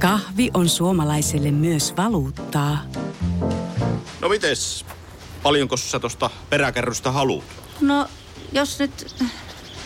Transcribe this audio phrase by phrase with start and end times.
[0.00, 2.78] Kahvi on suomalaiselle myös valuuttaa.
[4.20, 4.84] No mites?
[5.42, 7.44] Paljonko sä tosta peräkärrystä haluat?
[7.80, 8.06] No,
[8.52, 9.14] jos nyt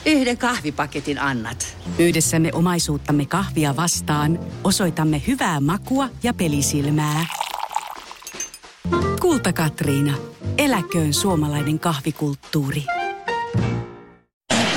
[0.07, 1.77] yhden kahvipaketin annat.
[1.99, 7.27] Yhdessämme omaisuuttamme kahvia vastaan osoitamme hyvää makua ja pelisilmää.
[9.21, 10.17] Kulta Katriina.
[10.59, 12.85] Eläköön suomalainen kahvikulttuuri.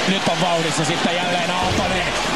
[0.07, 2.26] Nyt on vauhdissa sitten jälleen Aaltonen.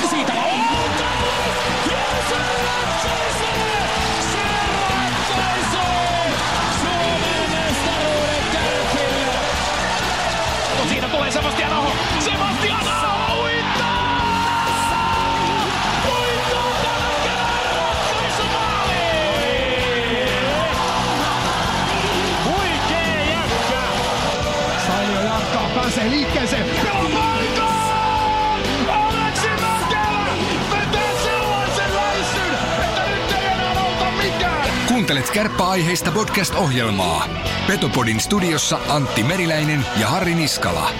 [26.31, 26.65] Liikkeeseen.
[26.83, 28.61] Pelaa paikkaan!
[28.89, 30.27] Aleksi Mäkelä
[30.71, 32.53] vetää sellaisen läissyn,
[32.83, 34.69] että nyt ei enää auta mikään.
[34.87, 37.27] Kuuntelet kärppäaiheista podcast-ohjelmaa.
[37.67, 40.91] Petopodin studiossa Antti Meriläinen ja Harri Niskala.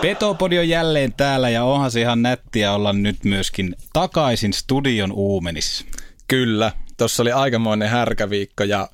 [0.00, 5.84] Petopodi on jälleen täällä ja onhan se ihan nättiä olla nyt myöskin takaisin studion uumenissa.
[6.28, 8.88] Kyllä, tuossa oli aikamoinen härkäviikko ja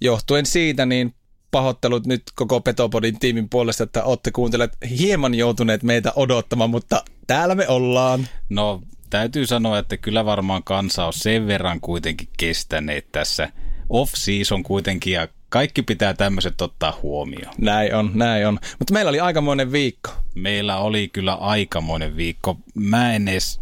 [0.00, 1.14] johtuen siitä niin
[1.50, 7.54] pahoittelut nyt koko Petopodin tiimin puolesta, että olette kuuntelet hieman joutuneet meitä odottamaan, mutta täällä
[7.54, 8.28] me ollaan.
[8.48, 13.52] No täytyy sanoa, että kyllä varmaan kansa on sen verran kuitenkin kestäneet tässä
[13.88, 17.54] off-season kuitenkin ja kaikki pitää tämmöiset ottaa huomioon.
[17.58, 18.58] Näin on, näin on.
[18.78, 20.10] Mutta meillä oli aikamoinen viikko.
[20.34, 22.56] Meillä oli kyllä aikamoinen viikko.
[22.74, 23.60] Mä en edes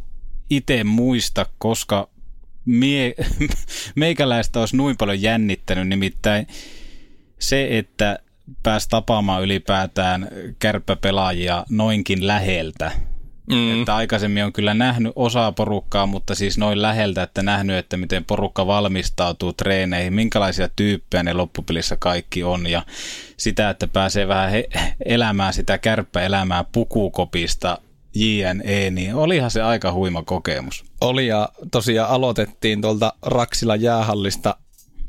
[0.51, 2.09] itse muista, koska
[2.65, 3.15] mie,
[3.95, 6.47] meikäläistä olisi noin paljon jännittänyt, nimittäin
[7.39, 8.19] se, että
[8.63, 12.93] pääsi tapaamaan ylipäätään kärppäpelaajia noinkin läheltä.
[13.51, 13.81] Mm.
[13.81, 18.25] Että aikaisemmin on kyllä nähnyt osaa porukkaa, mutta siis noin läheltä, että nähnyt, että miten
[18.25, 22.83] porukka valmistautuu treeneihin, minkälaisia tyyppejä ne loppupelissä kaikki on ja
[23.37, 24.69] sitä, että pääsee vähän he-
[25.05, 27.79] elämään sitä kärppäelämää pukukopista
[28.15, 30.85] JNE, niin olihan se aika huima kokemus.
[31.01, 34.57] Oli ja tosiaan aloitettiin tuolta Raksila jäähallista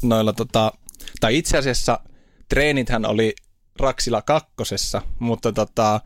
[0.03, 0.71] noilla tota,
[1.19, 1.99] tai itse asiassa
[2.49, 3.33] treenithän oli
[3.79, 6.01] Raksila kakkosessa, mutta tota,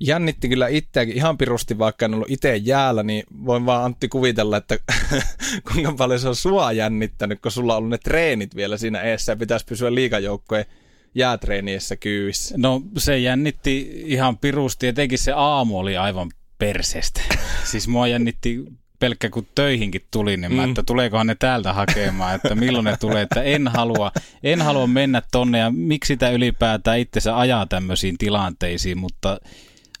[0.00, 4.56] jännitti kyllä itseäkin ihan pirusti, vaikka en ollut itse jäällä, niin voin vaan Antti kuvitella,
[4.56, 4.78] että
[5.72, 9.32] kuinka paljon se on sua jännittänyt, kun sulla on ollut ne treenit vielä siinä eessä
[9.32, 10.66] ja pitäisi pysyä liikajoukkojen
[11.14, 12.54] jäätreeniessä kyyvissä.
[12.58, 17.20] No se jännitti ihan pirusti, etenkin se aamu oli aivan persestä.
[17.70, 18.64] siis mua jännitti
[18.98, 20.68] pelkkä kun töihinkin tuli, niin mä, mm.
[20.68, 24.12] että tuleekohan ne täältä hakemaan, että milloin ne tulee, että en halua,
[24.42, 29.40] en halua mennä tonne ja miksi sitä ylipäätään itsensä ajaa tämmöisiin tilanteisiin, mutta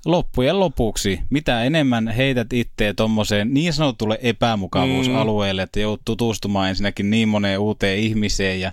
[0.04, 7.28] loppujen lopuksi, mitä enemmän heität itseä tuommoiseen niin sanotulle epämukavuusalueelle, että joudut tutustumaan ensinnäkin niin
[7.28, 8.72] moneen uuteen ihmiseen ja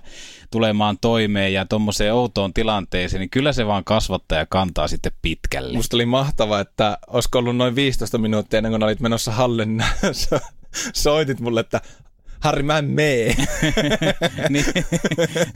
[0.50, 5.76] tulemaan toimeen ja tuommoiseen outoon tilanteeseen, niin kyllä se vaan kasvattaa ja kantaa sitten pitkälle.
[5.76, 9.84] Musta oli mahtava, että olisiko ollut noin 15 minuuttia ennen kuin olit menossa hallin,
[10.94, 11.80] soitit mulle, että
[12.40, 13.34] Harri, mä en mee.
[14.50, 14.64] niin,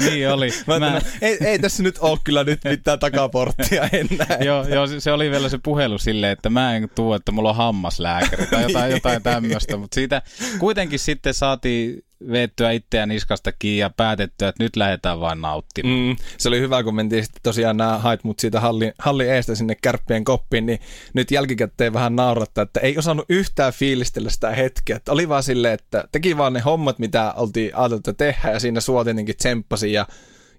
[0.04, 0.50] niin oli.
[0.66, 1.00] Mä, mä...
[1.22, 4.38] Ei, ei tässä nyt ole kyllä nyt mitään takaporttia enää.
[4.44, 7.56] joo, joo, se oli vielä se puhelu silleen, että mä en tuu, että mulla on
[7.56, 10.22] hammaslääkäri tai jotain, jotain tämmöistä, mutta siitä
[10.59, 15.99] kuitenkin sitten saatiin veettyä itseään niskasta kiinni ja päätettyä, että nyt lähdetään vain nauttimaan.
[15.99, 19.55] Mm, se oli hyvä, kun mentiin sitten tosiaan nämä hait mut siitä halli, halli eestä
[19.55, 20.78] sinne kärppien koppiin, niin
[21.15, 24.97] nyt jälkikäteen vähän naurattaa, että ei osannut yhtään fiilistellä sitä hetkeä.
[24.97, 28.81] Että oli vaan silleen, että teki vaan ne hommat, mitä oltiin ajateltu tehdä ja siinä
[28.81, 30.06] sua tietenkin tsemppasin ja,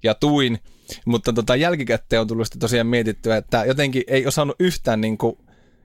[0.03, 0.59] ja tuin.
[1.05, 5.37] Mutta tota, jälkikäteen on tullut sitten tosiaan mietittyä, että jotenkin ei osannut yhtään niin kuin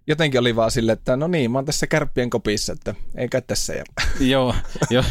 [0.09, 3.75] jotenkin oli vaan silleen, että no niin, mä oon tässä kärppien kopissa, että eikä tässä.
[3.75, 3.85] Ja.
[4.31, 4.55] Joo,
[4.91, 5.05] jo.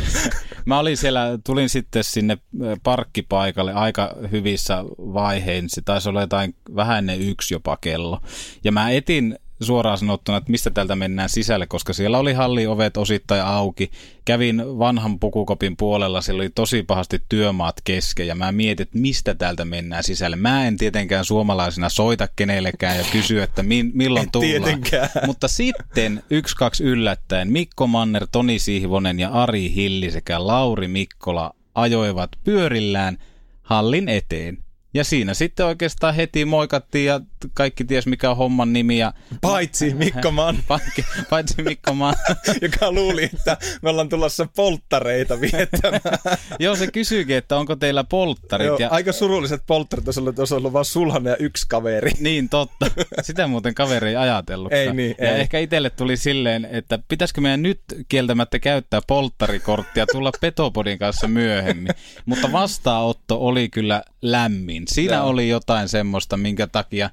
[0.65, 2.37] mä olin siellä, tulin sitten sinne
[2.83, 8.21] parkkipaikalle aika hyvissä vaihein, taisi olla jotain vähän ennen yksi jopa kello.
[8.63, 13.43] Ja mä etin suoraan sanottuna, että mistä täältä mennään sisälle, koska siellä oli halliovet osittain
[13.43, 13.91] auki.
[14.25, 19.35] Kävin vanhan pukukopin puolella, siellä oli tosi pahasti työmaat kesken ja mä mietin, että mistä
[19.35, 20.35] täältä mennään sisälle.
[20.35, 24.51] Mä en tietenkään suomalaisena soita kenellekään ja kysy, että mi- milloin tullaan.
[24.51, 25.09] Tietenkään.
[25.27, 31.53] Mutta sitten yksi, kaksi yllättäen Mikko Manner, Toni Sihvonen ja Ari Hilli sekä Lauri Mikkola
[31.75, 33.17] ajoivat pyörillään
[33.61, 34.57] hallin eteen.
[34.97, 37.21] Ja siinä sitten oikeastaan heti moikattiin ja
[37.53, 38.97] kaikki ties mikä on homman nimi.
[38.97, 42.17] Ja Paitsi Mikko Mann, paitsi, paitsi Mikko Mann.
[42.61, 46.01] joka luuli, että me ollaan tulossa polttareita viettämään.
[46.59, 48.67] Joo, se kysyykin, että onko teillä polttarit.
[48.67, 48.89] Joo, ja...
[48.89, 52.11] aika surulliset polttarit, olisi ollut, olisi ollut vaan sulhanen ja yksi kaveri.
[52.19, 52.85] Niin, totta.
[53.21, 54.73] Sitä muuten kaveri ei ajatellut.
[54.73, 55.41] Ei niin, Ja ei.
[55.41, 61.93] ehkä itselle tuli silleen, että pitäisikö meidän nyt kieltämättä käyttää polttarikorttia tulla Petopodin kanssa myöhemmin.
[62.25, 64.83] Mutta vastaanotto oli kyllä lämmin.
[64.87, 65.27] Siinä Joo.
[65.27, 67.09] oli jotain semmoista, minkä takia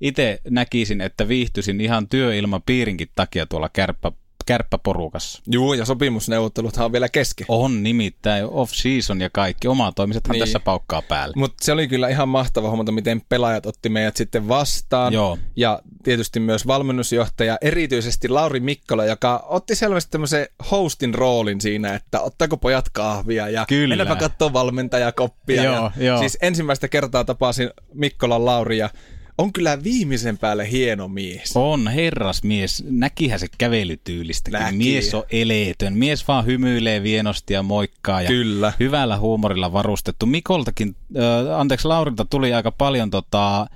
[0.00, 4.12] itse näkisin, että viihtyisin ihan työilmapiirinkin takia tuolla kärppä,
[4.48, 5.42] kärppäporukassa.
[5.50, 7.46] Juu, ja sopimusneuvotteluthan on vielä kesken.
[7.48, 9.68] On nimittäin off-season ja kaikki.
[9.68, 10.38] Oma toimisethan Niin.
[10.40, 10.46] niin.
[10.48, 11.32] tässä paukkaa päälle.
[11.36, 15.12] Mutta se oli kyllä ihan mahtava huomata, miten pelaajat otti meidät sitten vastaan.
[15.12, 15.38] Joo.
[15.56, 22.20] Ja tietysti myös valmennusjohtaja, erityisesti Lauri Mikkola, joka otti selvästi tämmöisen hostin roolin siinä, että
[22.20, 23.96] ottaako pojat kahvia ja Kyllä.
[23.96, 25.62] mennäpä katsoa valmentajakoppia.
[25.62, 26.18] Joo, ja joo.
[26.18, 28.90] Siis ensimmäistä kertaa tapasin Mikkolan Lauri ja
[29.38, 31.52] on kyllä viimeisen päälle hieno mies.
[31.54, 32.84] On herrasmies.
[32.90, 34.60] Näkihän se kävelytyylistäkin.
[34.60, 34.76] Näki.
[34.76, 35.94] Mies on eleetön.
[35.94, 38.22] Mies vaan hymyilee vienosti ja moikkaa.
[38.22, 38.72] Ja Kyllä.
[38.80, 40.26] Hyvällä huumorilla varustettu.
[40.26, 43.66] Mikoltakin, äh, anteeksi Laurilta tuli aika paljon tota,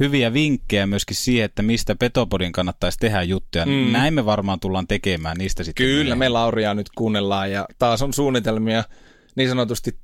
[0.00, 3.66] hyviä vinkkejä myöskin siihen, että mistä Petopodin kannattaisi tehdä juttuja.
[3.66, 3.92] Mm.
[3.92, 5.86] Näin me varmaan tullaan tekemään niistä sitten.
[5.86, 8.84] Kyllä, me Lauria nyt kuunnellaan ja taas on suunnitelmia
[9.36, 9.96] niin sanotusti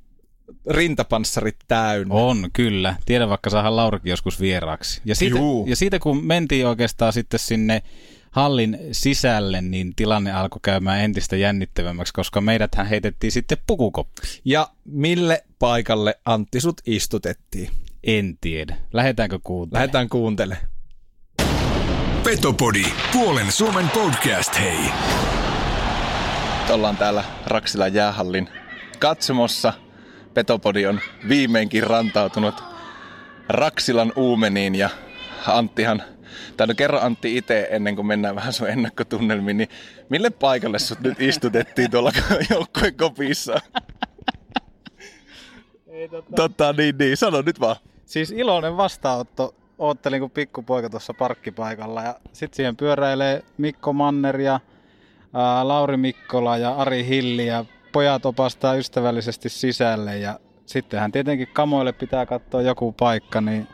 [0.69, 2.13] rintapanssarit täynnä.
[2.15, 2.95] On, kyllä.
[3.05, 5.01] Tiedän vaikka saadaan Laurikin joskus vieraaksi.
[5.05, 5.67] Ja siitä, Juu.
[5.67, 7.81] ja siitä kun mentiin oikeastaan sitten sinne
[8.31, 14.21] hallin sisälle, niin tilanne alkoi käymään entistä jännittävämmäksi, koska meidäthän heitettiin sitten pukukoppi.
[14.45, 17.69] Ja mille paikalle Antti sut istutettiin?
[18.03, 18.75] En tiedä.
[18.93, 19.81] Lähdetäänkö kuuntelemaan?
[19.81, 20.57] Lähdetään kuuntele.
[22.23, 24.79] Petopodi, puolen Suomen podcast, hei.
[26.69, 28.49] Ollaan täällä Raksilan jäähallin
[28.99, 29.73] katsomossa.
[30.37, 30.99] Petopodi on
[31.29, 32.63] viimeinkin rantautunut
[33.49, 34.89] Raksilan uumeniin ja
[35.47, 36.03] Anttihan,
[36.57, 39.69] tai no kerro Antti itse ennen kuin mennään vähän sun ennakkotunnelmiin, niin
[40.09, 42.11] mille paikalle sut nyt istutettiin tuolla
[42.51, 43.61] joukkueen kopissa?
[46.35, 47.75] Totta, niin, niin, sano nyt vaan.
[48.05, 49.55] Siis iloinen vastaanotto.
[49.77, 54.59] Oottelin kuin pikkupoika tuossa parkkipaikalla ja sitten siihen pyöräilee Mikko Manner ja
[55.33, 57.65] ää, Lauri Mikkola ja Ari Hilli ja
[57.97, 63.67] pojat opastaa ystävällisesti sisälle ja sittenhän tietenkin kamoille pitää katsoa joku paikka, niin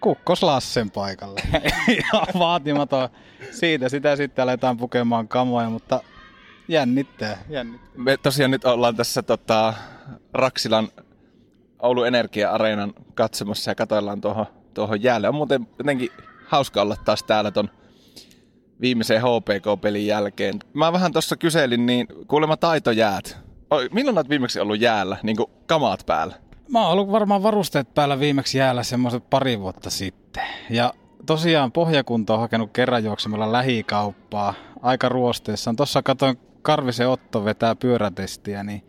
[0.00, 1.40] kukkos Lassen paikalle.
[1.98, 3.08] Ihan vaatimaton.
[3.50, 6.02] Siitä sitä sitten aletaan pukemaan kamoja, mutta
[6.68, 7.90] jännittää, jännittää.
[7.96, 9.74] Me tosiaan nyt ollaan tässä tota,
[10.32, 10.88] Raksilan
[11.78, 15.28] Oulun Energia-areenan katsomassa ja katoillaan tuohon, tuohon jäälle.
[15.28, 16.10] On muuten jotenkin
[16.46, 17.70] hauska olla taas täällä ton
[18.80, 20.58] viimeisen HPK-pelin jälkeen.
[20.74, 23.38] Mä vähän tuossa kyselin, niin kuulemma taitojäät.
[23.70, 26.34] Oi, milloin olet viimeksi ollut jäällä, niin kuin kamaat päällä?
[26.68, 30.42] Mä oon ollut varmaan varusteet päällä viimeksi jäällä semmoiset pari vuotta sitten.
[30.70, 30.94] Ja
[31.26, 35.76] tosiaan pohjakunta on hakenut kerran juoksemalla lähikauppaa aika ruosteessaan.
[35.76, 38.82] Tossa katoin Karvisen Otto vetää pyörätestiä, niin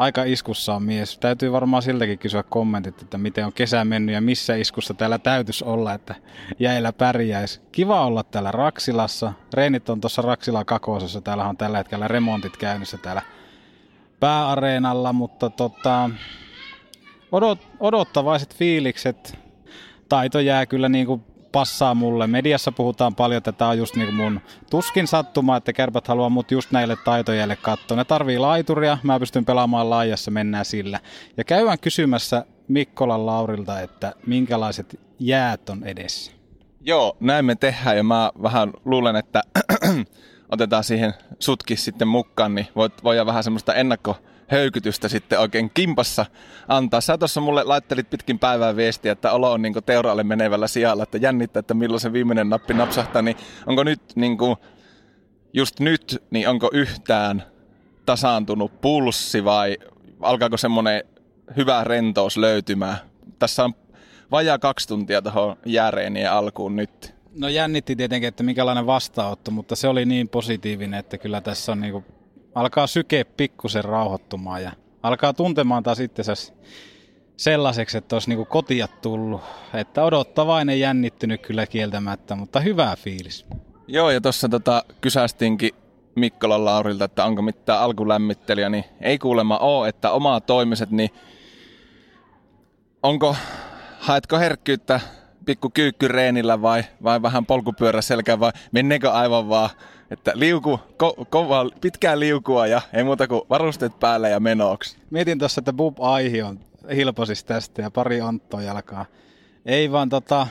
[0.00, 1.18] aika iskussa on mies.
[1.18, 5.64] Täytyy varmaan siltäkin kysyä kommentit, että miten on kesä mennyt ja missä iskussa täällä täytyisi
[5.64, 6.14] olla, että
[6.58, 7.60] jäillä pärjäisi.
[7.72, 9.32] Kiva olla täällä Raksilassa.
[9.54, 11.20] Reenit on tuossa Raksila kakosessa.
[11.20, 13.22] Täällä on tällä hetkellä remontit käynnissä täällä
[14.20, 16.10] pääareenalla, mutta tota,
[17.32, 19.38] odot, odottavaiset fiilikset.
[20.08, 22.26] Taito jää kyllä niin kuin passaa mulle.
[22.26, 26.50] Mediassa puhutaan paljon, että tämä on just niin mun tuskin sattuma, että kärpät haluaa mut
[26.50, 27.96] just näille taitojäille katsoa.
[27.96, 31.00] Ne tarvii laituria, mä pystyn pelaamaan laajassa, mennään sillä.
[31.36, 36.32] Ja käydään kysymässä Mikkolan Laurilta, että minkälaiset jäät on edessä.
[36.80, 39.42] Joo, näin me tehdään ja mä vähän luulen, että
[40.50, 46.26] otetaan siihen sutkin sitten mukaan, niin voit, voidaan vähän semmoista ennakkohöykytystä sitten oikein kimpassa
[46.68, 47.00] antaa.
[47.00, 51.18] Sä tuossa mulle laittelit pitkin päivää viestiä, että olo on niinku teuraalle menevällä sijalla, että
[51.18, 54.58] jännittää, että milloin se viimeinen nappi napsahtaa, niin onko nyt niinku,
[55.52, 57.42] just nyt, niin onko yhtään
[58.06, 59.78] tasaantunut pulssi vai
[60.20, 61.04] alkaako semmoinen
[61.56, 62.96] hyvä rentous löytymään?
[63.38, 63.74] Tässä on
[64.30, 67.19] vajaa kaksi tuntia tuohon jääreenien alkuun nyt.
[67.34, 71.80] No jännitti tietenkin, että minkälainen vastaanotto, mutta se oli niin positiivinen, että kyllä tässä on
[71.80, 72.04] niinku,
[72.54, 74.72] alkaa syke pikkusen rauhoittumaan ja
[75.02, 76.34] alkaa tuntemaan taas itsensä
[77.36, 79.40] sellaiseksi, että olisi niinku kotia tullut.
[79.74, 83.46] Että odottavainen jännittynyt kyllä kieltämättä, mutta hyvä fiilis.
[83.86, 85.70] Joo, ja tuossa tota, kysästinkin
[86.14, 91.10] Mikkolan Laurilta, että onko mitään alkulämmittelijä, niin ei kuulemma ole, että omaa toimiset, niin
[93.02, 93.36] onko,
[93.98, 95.00] haetko herkkyyttä
[95.50, 99.70] pikku kyykkyreenillä vai, vai vähän polkupyörä selkään vai menneekö aivan vaan,
[100.10, 104.96] että liuku, ko, kova, pitkää liukua ja ei muuta kuin varusteet päällä ja menoksi.
[105.10, 106.60] Mietin tuossa, että Bub Aihi on
[106.96, 109.06] hilposis tästä ja pari Anttoa jalkaa.
[109.66, 110.46] Ei vaan tota,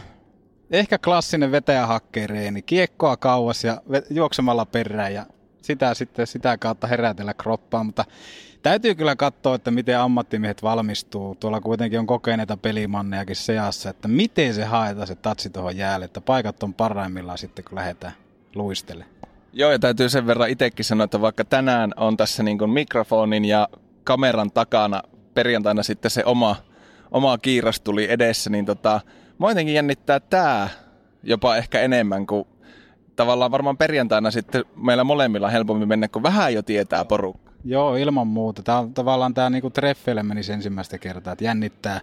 [0.71, 5.25] ehkä klassinen vetäjähakkereeni, kiekkoa kauas ja juoksemalla perään ja
[5.61, 8.05] sitä sitten sitä kautta herätellä kroppaa, mutta
[8.61, 11.35] täytyy kyllä katsoa, että miten ammattimiehet valmistuu.
[11.35, 16.21] Tuolla kuitenkin on kokeneita pelimannejakin seassa, että miten se haetaan se tatsi tuohon jäälle, että
[16.21, 18.13] paikat on parhaimmillaan sitten, kun lähdetään
[18.55, 19.05] luistelle.
[19.53, 23.45] Joo, ja täytyy sen verran itsekin sanoa, että vaikka tänään on tässä niin kuin mikrofonin
[23.45, 23.67] ja
[24.03, 26.55] kameran takana perjantaina sitten se oma,
[27.11, 29.01] oma kiiras tuli edessä, niin tota,
[29.37, 30.69] mua jotenkin jännittää tämä
[31.23, 32.47] jopa ehkä enemmän kuin
[33.15, 37.48] tavallaan varmaan perjantaina sitten meillä molemmilla helpommin mennä, kun vähän jo tietää porukka.
[37.65, 38.63] Joo, ilman muuta.
[38.63, 42.01] Tämä on tavallaan tämä niinku treffeille menisi ensimmäistä kertaa, että jännittää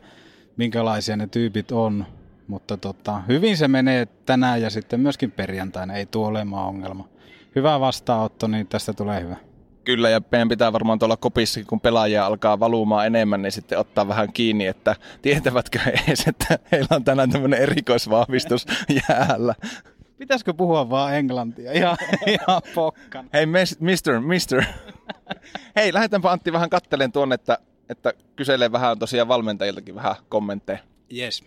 [0.56, 2.06] minkälaisia ne tyypit on.
[2.48, 7.08] Mutta tota, hyvin se menee tänään ja sitten myöskin perjantaina, ei tuo olemaan ongelma.
[7.56, 9.36] Hyvä vastaanotto, niin tästä tulee hyvä.
[9.84, 14.08] Kyllä, ja meidän pitää varmaan tuolla kopissa, kun pelaajia alkaa valumaan enemmän, niin sitten ottaa
[14.08, 18.66] vähän kiinni, että tietävätkö edes, että heillä on tänään tämmöinen erikoisvahvistus
[19.08, 19.54] jäällä.
[20.18, 21.72] Pitäisikö puhua vaan englantia?
[21.72, 21.96] Ihan,
[22.26, 23.30] ihan pokkan.
[23.32, 23.46] Hei,
[23.80, 24.64] mister, mister.
[25.76, 27.58] Hei, lähdetäänpä Antti vähän kattelen tuonne, että,
[27.88, 30.78] että kyselee vähän tosiaan valmentajiltakin vähän kommentteja.
[31.16, 31.44] Yes.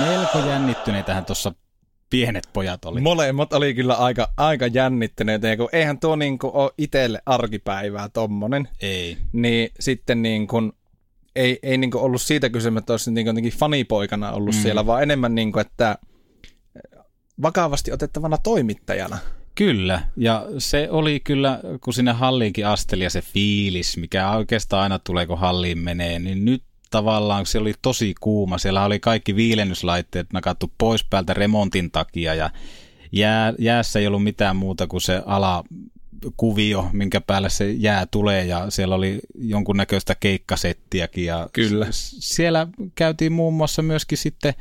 [0.00, 1.52] Melko jännittyneitä tuossa
[2.10, 3.00] pienet pojat oli.
[3.00, 8.68] Molemmat oli kyllä aika, aika jännittyneitä, kun eihän tuo niinku ole itselle arkipäivää tommonen.
[8.80, 9.16] Ei.
[9.32, 10.72] Niin sitten niin kuin,
[11.36, 14.62] ei, ei niinku ollut siitä kysymys, että olisi niinku jotenkin fanipoikana ollut mm.
[14.62, 15.98] siellä, vaan enemmän niin kuin, että
[17.42, 19.18] vakavasti otettavana toimittajana.
[19.58, 24.98] Kyllä, ja se oli kyllä, kun sinne halliinkin asteli ja se fiilis, mikä oikeastaan aina
[24.98, 28.58] tulee, kun halliin menee, niin nyt tavallaan se oli tosi kuuma.
[28.58, 32.50] Siellä oli kaikki viilennyslaitteet nakattu pois päältä remontin takia ja
[33.12, 35.64] jää, jäässä ei ollut mitään muuta kuin se ala
[36.36, 41.86] kuvio, minkä päälle se jää tulee ja siellä oli jonkunnäköistä keikkasettiäkin ja Kyllä.
[41.90, 44.54] siellä käytiin muun muassa myöskin sitten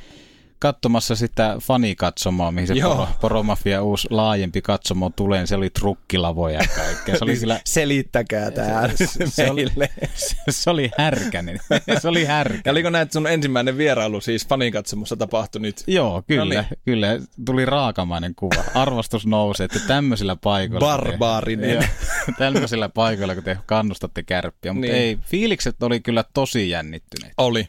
[0.59, 6.59] katsomassa sitä fanikatsomoa, mihin se poro, Poromafia uusi laajempi katsomo tulee, niin se oli trukkilavoja
[6.59, 7.17] ja kaikkea.
[7.17, 9.67] Se oli kyllä, Selittäkää tämä se, se, oli,
[10.15, 11.59] se, se, oli härkänen.
[11.99, 12.61] se oli härkänen.
[12.65, 15.83] Ja oliko näet sun ensimmäinen vierailu siis fanikatsomossa tapahtui nyt?
[15.87, 16.79] Joo, kyllä, no niin.
[16.85, 17.07] kyllä.
[17.45, 18.63] Tuli raakamainen kuva.
[18.73, 20.79] Arvostus nousi, että tämmöisillä paikoilla...
[20.79, 21.79] Barbaarinen.
[21.79, 21.89] Te,
[22.37, 24.73] tämmöisillä paikoilla, kun te kannustatte kärppiä.
[24.73, 24.95] Mutta niin.
[24.95, 27.33] ei, fiilikset oli kyllä tosi jännittyneet.
[27.37, 27.67] Oli.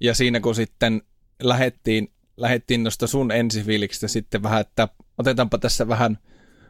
[0.00, 1.02] Ja siinä kun sitten
[1.42, 6.18] lähettiin, lähettiin noista sun ensifiiliksistä sitten vähän, että otetaanpa tässä vähän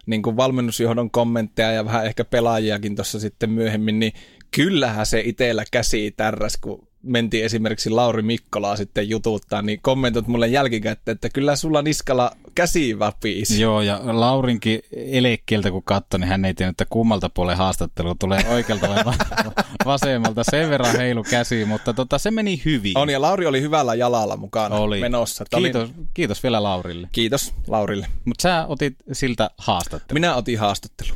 [0.06, 4.12] niin kuin valmennusjohdon kommentteja ja vähän ehkä pelaajiakin tuossa sitten myöhemmin, niin
[4.50, 10.48] kyllähän se itsellä käsi tärräs, kun mentiin esimerkiksi Lauri Mikkolaa sitten jututtaa, niin kommentoit mulle
[10.48, 13.60] jälkikäteen, että kyllä sulla niskalla käsi vapisi.
[13.60, 18.44] Joo, ja Laurinkin elekkieltä kun katsoi, niin hän ei tiennyt, että kummalta puolen haastattelu tulee
[18.48, 19.14] oikealta vai
[19.84, 20.44] vasemmalta.
[20.50, 22.98] Sen verran heilu käsi, mutta tota, se meni hyvin.
[22.98, 25.00] On, ja Lauri oli hyvällä jalalla mukana oli.
[25.00, 25.44] menossa.
[25.56, 26.06] Kiitos, oli...
[26.14, 27.08] kiitos vielä Laurille.
[27.12, 28.06] Kiitos Laurille.
[28.24, 30.14] Mutta sä otit siltä haastattelu.
[30.14, 31.14] Minä otin haastattelu.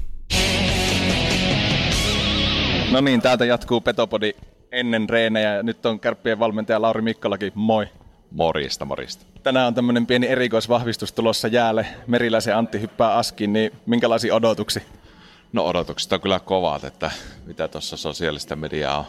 [2.90, 4.33] No niin, täältä jatkuu Petopodi
[4.73, 5.63] ennen reenejä.
[5.63, 7.53] Nyt on kärppien valmentaja Lauri Mikkolakin.
[7.55, 7.89] Moi.
[8.31, 9.27] Morista, morista.
[9.43, 11.87] Tänään on tämmöinen pieni erikoisvahvistus tulossa jäälle.
[12.07, 14.83] Meriläisen Antti hyppää askiin, niin minkälaisia odotuksia?
[15.53, 17.11] No odotukset on kyllä kovat, että
[17.47, 19.05] mitä tuossa sosiaalista mediaa on,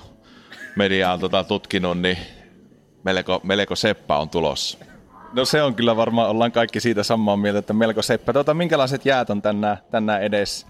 [0.76, 2.18] mediaa on tota tutkinut, niin
[3.04, 4.78] melko, melko seppä on tulossa.
[5.34, 8.34] No se on kyllä varmaan, ollaan kaikki siitä samaa mieltä, että melko seppä.
[8.34, 10.68] Tota, minkälaiset jäät on tänään, tänään edessä?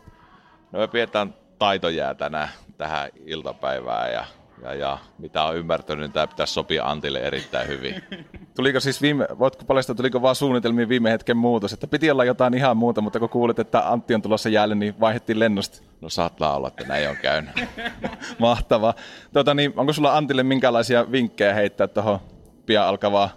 [0.72, 4.26] No me pidetään taitojää tänään tähän iltapäivään ja
[4.62, 8.04] ja, ja mitä on ymmärtänyt, niin tämä pitäisi sopia Antille erittäin hyvin.
[8.56, 12.54] Tuliko siis viime, voitko paljastaa, tuliko vaan suunnitelmiin viime hetken muutos, että piti olla jotain
[12.54, 15.82] ihan muuta, mutta kun kuulit, että Antti on tulossa jäälle, niin vaihdettiin lennosta.
[16.02, 17.52] No saattaa olla, että näin on käynyt.
[18.40, 18.94] Mahtavaa.
[19.34, 22.20] Tota, niin, onko sulla Antille minkälaisia vinkkejä heittää tuohon
[22.66, 23.30] pian alkavaa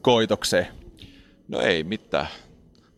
[0.00, 0.66] koitokseen?
[1.48, 2.26] No ei mitään.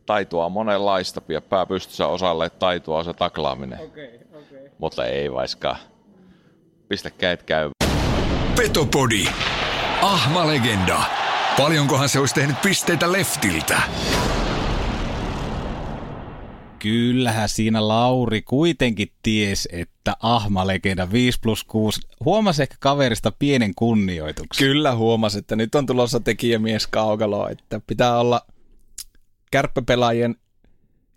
[0.07, 1.21] Taitoa on monenlaista.
[1.21, 3.81] Pidä pää pystyssä osalle taitoa on se taklaaminen.
[3.81, 4.69] Okay, okay.
[4.79, 5.77] Mutta ei vaiskaan
[6.89, 7.71] pistä käet käy.
[8.57, 9.25] Petopodi.
[10.03, 11.03] Ahma legenda.
[11.57, 13.83] Paljonkohan se olisi tehnyt pisteitä leftiltä?
[16.79, 24.67] Kyllähän siinä Lauri kuitenkin ties, että Ahma-legenda 5 plus 6 huomasi ehkä kaverista pienen kunnioituksen.
[24.67, 28.41] Kyllä huomasi, että nyt on tulossa tekijämies kaukalo, että pitää olla
[29.51, 30.37] kärppäpelaajien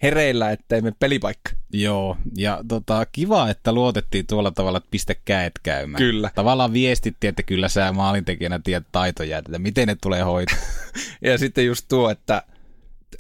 [0.04, 1.52] hereillä, ettei me pelipaikka.
[1.74, 6.04] Joo, ja tota, kiva, että luotettiin tuolla tavalla, että pistä käet käymään.
[6.04, 6.32] Kyllä.
[6.36, 10.58] Tavallaan viestittiin, että kyllä sä maalintekijänä tiedät taitoja, että miten ne tulee hoitaa.
[11.22, 12.44] ja sitten just tuo, että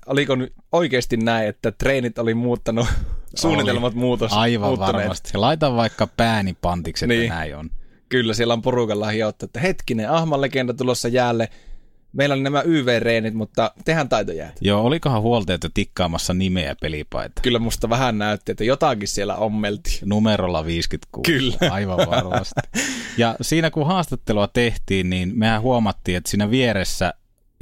[0.06, 2.96] oliko nyt oikeasti näin, että treenit oli muuttanut, oli.
[3.36, 4.96] suunnitelmat muutos, Aivan muuttuneet.
[4.96, 5.38] varmasti.
[5.38, 7.30] Laita vaikka pääni pantiksi, että niin.
[7.30, 7.70] näin on.
[8.10, 11.50] Kyllä, siellä on porukalla hiottu, että hetkinen, Ahman legenda tulossa jäälle.
[12.14, 14.58] Meillä oli nämä YV-reenit, mutta tehän taitojäät.
[14.62, 17.42] Joo, olikohan huoltajat jo tikkaamassa nimeä pelipaita?
[17.42, 20.00] Kyllä musta vähän näytti, että jotakin siellä ommeltiin.
[20.06, 21.32] Numerolla 56.
[21.32, 21.72] Kyllä.
[21.74, 22.62] Aivan varmasti.
[23.18, 27.14] Ja siinä kun haastattelua tehtiin, niin mehän huomattiin, että siinä vieressä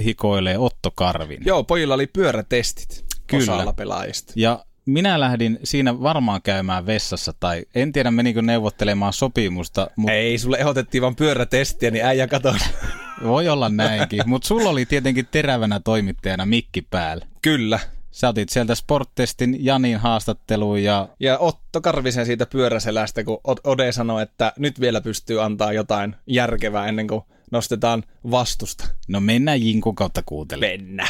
[0.03, 1.39] hikoilee Otto Karvin.
[1.45, 3.43] Joo, pojilla oli pyörätestit Kyllä.
[3.43, 4.33] osalla pelaajista.
[4.35, 10.37] Ja minä lähdin siinä varmaan käymään vessassa, tai en tiedä menikö neuvottelemaan sopimusta, mutta Ei,
[10.37, 12.55] sulle ehdotettiin vaan pyörätestiä, niin äijä kato.
[13.23, 14.21] voi olla näinkin.
[14.25, 17.25] Mutta sulla oli tietenkin terävänä toimittajana mikki päällä.
[17.41, 17.79] Kyllä.
[18.11, 23.91] Sä otit sieltä sporttestin Janin haastatteluun ja Ja Otto Karvisen siitä pyöräselästä, kun Od- Ode
[23.91, 27.21] sanoi, että nyt vielä pystyy antaa jotain järkevää ennen kuin
[27.51, 28.85] nostetaan vastusta.
[29.07, 30.79] no mennään Jinkun kautta kuuntelemaan.
[30.81, 31.07] Mennä.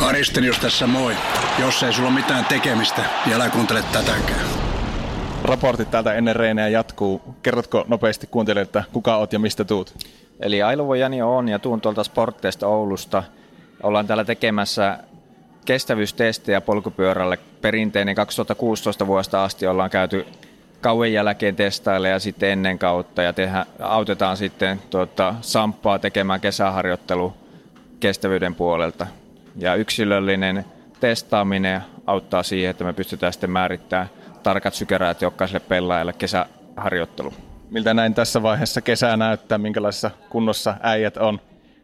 [0.00, 1.16] Aristelius tässä moi.
[1.58, 4.71] Jos ei sulla ole mitään tekemistä, niin älä kuuntele tätäkään.
[5.44, 7.22] Raportit täältä ennen reenejä jatkuu.
[7.42, 9.94] Kerrotko nopeasti kuuntelijoille, että kuka oot ja mistä tuut?
[10.40, 13.22] Eli Ailuvo Jani on ja tuun tuolta Sportteesta Oulusta.
[13.82, 14.98] Ollaan täällä tekemässä
[15.64, 17.38] kestävyystestejä polkupyörälle.
[17.60, 20.26] Perinteinen 2016 vuodesta asti ollaan käyty
[20.80, 27.34] kauan jälkeen testaille ja sitten ennen kautta ja tehdä, autetaan sitten tuota, Samppaa tekemään kesäharjoittelu
[28.00, 29.06] kestävyyden puolelta.
[29.56, 30.64] Ja yksilöllinen
[31.00, 34.08] testaaminen auttaa siihen, että me pystytään sitten määrittämään
[34.42, 37.32] tarkat sykeräät jokaiselle pelaajalle kesäharjoittelu.
[37.70, 41.40] Miltä näin tässä vaiheessa kesää näyttää, minkälaisessa kunnossa äijät on?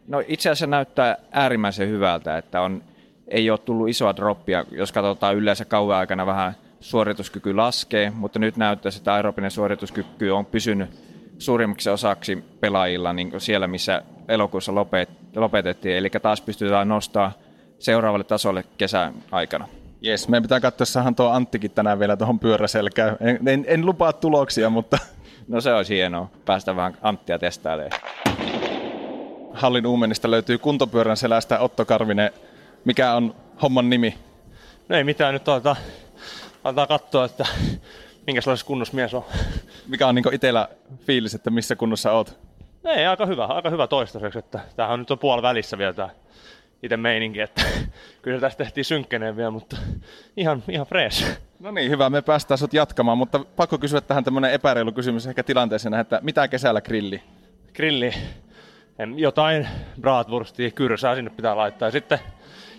[0.07, 2.83] No itse asiassa näyttää äärimmäisen hyvältä, että on,
[3.27, 4.65] ei ole tullut isoa droppia.
[4.71, 10.45] Jos katsotaan yleensä kauan aikana vähän suorituskyky laskee, mutta nyt näyttää, että aerobinen suorituskyky on
[10.45, 10.89] pysynyt
[11.37, 15.97] suurimmaksi osaksi pelaajilla niin kuin siellä, missä elokuussa lopet, lopetettiin.
[15.97, 17.31] Eli taas pystytään nostaa
[17.79, 19.67] seuraavalle tasolle kesän aikana.
[20.01, 23.17] Jes, meidän pitää katsoa, sahan tuo Anttikin tänään vielä tuohon pyöräselkään.
[23.19, 24.97] En, en, en lupaa tuloksia, mutta
[25.49, 28.01] No se olisi hienoa, päästä vähän Anttia testailemaan.
[29.53, 32.31] Hallin Uumenista löytyy kuntopyörän selästä Otto Karvinen.
[32.85, 34.17] Mikä on homman nimi?
[34.89, 35.75] No ei mitään, nyt aletaan,
[36.63, 37.45] aletaan katsoa, että
[38.27, 39.23] minkälaisessa kunnossa mies on.
[39.87, 40.69] Mikä on niin itsellä
[41.05, 42.39] fiilis, että missä kunnossa oot?
[42.85, 46.09] Ei, aika hyvä, aika hyvä toistaiseksi, että tämähän nyt on puoli välissä vielä tämä
[46.83, 47.61] itse meininki, että
[48.21, 49.77] kyllä tästä tehtiin synkkeneen vielä, mutta
[50.37, 51.39] ihan, ihan fresh.
[51.59, 52.09] No niin, hyvä.
[52.09, 56.47] Me päästään sut jatkamaan, mutta pakko kysyä tähän tämmöinen epäreilu kysymys ehkä tilanteeseen, että mitä
[56.47, 57.21] kesällä grilli?
[57.73, 58.13] Grilli,
[59.15, 59.67] jotain
[60.01, 62.19] bratwurstia, kyrsää sinne pitää laittaa ja sitten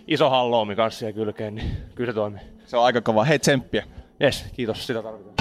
[0.08, 2.40] iso halloomi kanssa siihen kylkeen, niin kyllä se toimii.
[2.66, 3.24] Se on aika kova.
[3.24, 3.84] Hei, tsemppiä.
[4.20, 5.34] Jes, kiitos, sitä tarvitaan.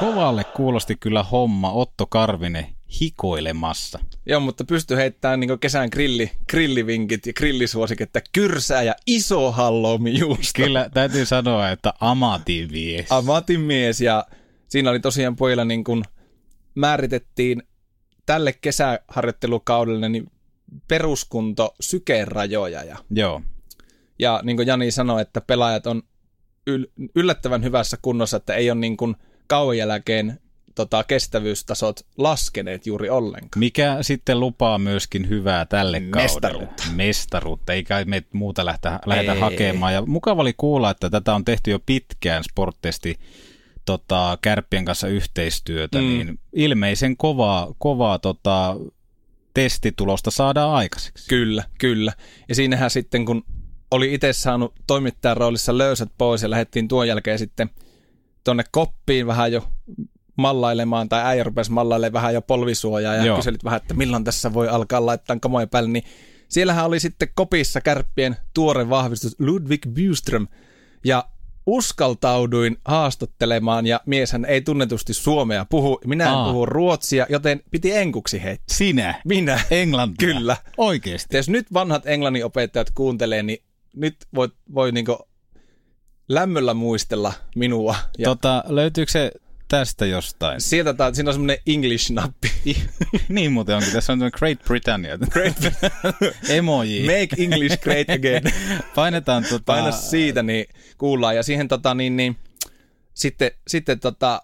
[0.00, 2.66] Kovalle kuulosti kyllä homma Otto Karvinen
[3.00, 3.98] hikoilemassa.
[4.26, 10.18] Joo, mutta pysty heittämään niin kesän grilli, grillivinkit ja grillisuosik, että kyrsää ja iso halloumi
[10.18, 10.62] juusto.
[10.62, 13.06] Kyllä, täytyy sanoa, että amatimies.
[13.12, 14.26] Amatin mies ja
[14.68, 16.04] siinä oli tosiaan pojilla niin kuin
[16.74, 17.62] määritettiin
[18.26, 20.30] tälle kesäharjoittelukaudelle niin
[20.88, 23.42] peruskunto sykerajoja ja, Joo.
[24.18, 26.02] ja niin kuin Jani sanoi, että pelaajat on
[26.70, 30.40] yl- yllättävän hyvässä kunnossa, että ei ole niin kuin kauan jälkeen
[30.74, 33.60] tota, kestävyystasot laskeneet juuri ollenkaan.
[33.60, 36.68] Mikä sitten lupaa myöskin hyvää tälle Mestaruutta.
[36.76, 36.96] kaudelle.
[36.96, 37.72] Mestaruutta.
[37.72, 39.40] Eikä me muuta lähteä, lähdetä Ei.
[39.40, 39.94] hakemaan.
[39.94, 43.18] Ja mukava oli kuulla, että tätä on tehty jo pitkään sporttesti
[43.84, 46.04] tota, kärppien kanssa yhteistyötä, mm.
[46.04, 48.76] niin ilmeisen kovaa, kovaa tota,
[49.54, 51.28] testitulosta saadaan aikaiseksi.
[51.28, 52.12] Kyllä, kyllä.
[52.48, 53.44] Ja siinähän sitten, kun
[53.90, 57.70] oli itse saanut toimittajan roolissa löysät pois ja lähdettiin tuon jälkeen sitten
[58.44, 59.68] tuonne koppiin vähän jo
[60.36, 63.36] mallailemaan, tai äijä rupesi mallailemaan vähän jo polvisuojaa ja Joo.
[63.36, 66.04] kyselit vähän, että milloin tässä voi alkaa laittaa kamoja päälle, niin
[66.48, 70.46] siellähän oli sitten kopissa kärppien tuore vahvistus Ludwig Byström,
[71.04, 71.24] ja
[71.66, 76.52] uskaltauduin haastattelemaan, ja mieshän ei tunnetusti suomea puhu, minä en Aa.
[76.52, 78.76] puhu ruotsia, joten piti enkuksi heittää.
[78.76, 79.20] Sinä?
[79.24, 79.60] Minä.
[79.70, 80.28] Englantia?
[80.28, 80.56] Kyllä.
[80.76, 81.36] Oikeesti?
[81.36, 83.58] Jos nyt vanhat englannin opettajat kuuntelee, niin
[83.96, 85.28] nyt voi, voi niinku
[86.28, 87.96] lämmöllä muistella minua.
[88.18, 89.32] Ja Tota, löytyykö se
[89.76, 90.60] tästä jostain?
[90.60, 92.48] sieltä tää, siinä on semmoinen English-nappi.
[93.28, 93.92] niin muuten onkin.
[93.92, 95.18] Tässä on Great Britannia.
[95.18, 95.56] Great
[96.48, 97.00] Emoji.
[97.00, 98.42] Make English great again.
[98.94, 99.64] Painetaan tota...
[99.64, 100.66] Paina siitä, niin
[100.98, 101.36] kuullaan.
[101.36, 102.36] Ja siihen tota, niin, niin,
[103.14, 104.42] sitten, sitten tota,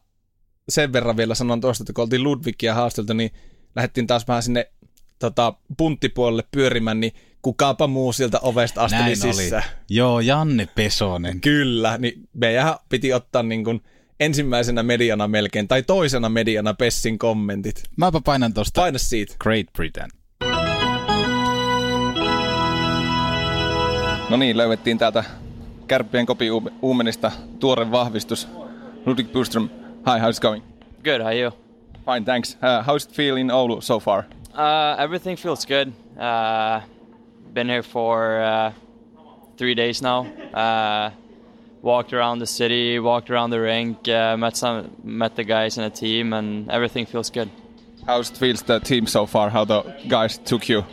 [0.69, 3.31] sen verran vielä sanon tuosta, että kun oltiin Ludvigia haasteltu, niin
[3.77, 4.73] lähdettiin taas vähän sinne
[5.19, 7.13] tota, punttipuolelle pyörimään, niin
[7.43, 9.63] kukaapa muu sieltä ovesta asteli Näin sisään.
[9.63, 9.73] oli.
[9.91, 11.41] Joo, Janne Pesonen.
[11.41, 13.83] Kyllä, niin meidän piti ottaa niin kuin
[14.21, 17.83] ensimmäisenä mediana melkein, tai toisena mediana Pessin kommentit.
[17.97, 19.35] Mäpä painan tosta Paina siitä.
[19.39, 20.11] Great Britain.
[24.31, 25.25] No niin, löydettiin täältä
[25.87, 26.47] Kärppien kopi
[26.83, 28.49] Uumenista tuore vahvistus.
[29.07, 29.69] Ludwig Byström,
[30.07, 30.65] hi, how's it going?
[31.05, 31.21] Good.
[31.21, 31.51] How are you?
[32.05, 32.55] Fine, thanks.
[32.55, 34.25] Uh, how's it feel in Oulu so far?
[34.55, 35.89] Uh, everything feels good.
[36.17, 36.81] Uh,
[37.53, 38.73] been here for uh,
[39.57, 40.27] three days now.
[40.55, 41.11] Uh,
[41.83, 45.85] walked around the city, walked around the rink, uh, met some, met the guys in
[45.85, 47.51] the team, and everything feels good.
[48.07, 49.51] How's it feels the team so far?
[49.51, 50.85] How the guys took you?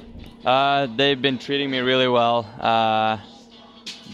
[0.45, 2.45] Uh, they've been treating me really well.
[2.59, 3.17] Uh,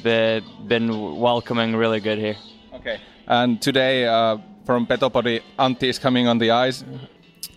[0.03, 2.38] be, been welcoming really good here.
[2.73, 2.99] Okay.
[3.27, 6.84] And today, uh, from Petopodi, Antti is coming on the ice.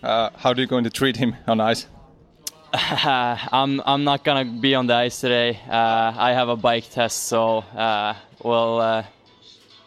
[0.03, 1.87] Uh, how are you going to treat him on ice?
[2.73, 5.57] I'm I'm not gonna be on the ice today.
[5.69, 9.03] Uh, I have a bike test, so uh, we'll uh,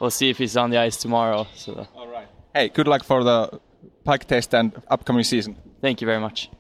[0.01, 1.47] we'll see if he's on the ice tomorrow.
[1.55, 1.87] So.
[1.95, 2.29] All right.
[2.55, 3.61] Hey, good luck for the
[4.05, 5.57] bike test and upcoming season.
[5.81, 6.51] Thank you very much.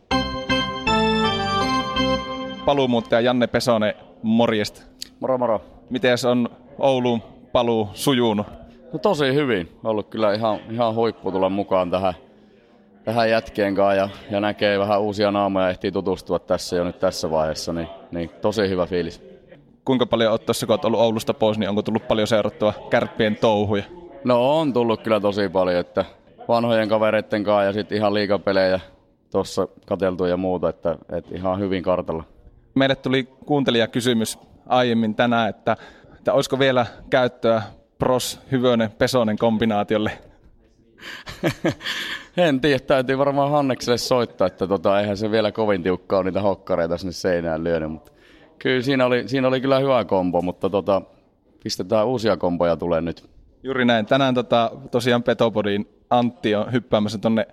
[2.65, 4.83] Paluumuuttaja Janne Pesonen, morjesta.
[5.21, 5.61] Moro moro.
[5.91, 6.49] Miten on
[6.79, 7.23] Ouluun
[7.53, 8.47] paluu sujunut?
[8.93, 9.79] No tosi hyvin.
[9.85, 12.15] Ollut kyllä ihan, ihan huippu tulla mukaan tähän,
[13.05, 16.99] tähän jätkeen kanssa ja, ja näkee vähän uusia naamoja ja ehtii tutustua tässä jo nyt
[16.99, 19.28] tässä vaiheessa, niin, niin tosi hyvä fiilis.
[19.89, 23.37] Kuinka paljon olet tuossa, kun olet ollut Oulusta pois, niin onko tullut paljon seurattua kärppien
[23.37, 23.83] touhuja?
[24.25, 26.05] No on tullut kyllä tosi paljon, että
[26.49, 28.81] vanhojen kavereiden kanssa ja sitten ihan liikapelejä
[29.31, 32.25] tuossa kateltu ja muuta, että, että ihan hyvin kartalla.
[32.75, 35.77] Meille tuli kuuntelijakysymys aiemmin tänään, että,
[36.17, 37.63] että olisiko vielä käyttöä
[37.99, 40.11] Pros Hyvönen Pesonen kombinaatiolle?
[42.37, 46.99] en tiedä, täytyy varmaan Hannekselle soittaa, että tota, eihän se vielä kovin tiukkaa niitä hokkareita
[46.99, 48.13] sinne seinään lyönyt, mutta
[48.59, 51.03] kyllä siinä oli, siinä oli kyllä hyvä kombo, mutta tota,
[51.65, 53.29] pistetään uusia komboja tulee nyt.
[53.63, 54.07] Juuri näin.
[54.07, 57.47] Tänään tota, tosiaan Petopodin Antti on hyppäämässä tonne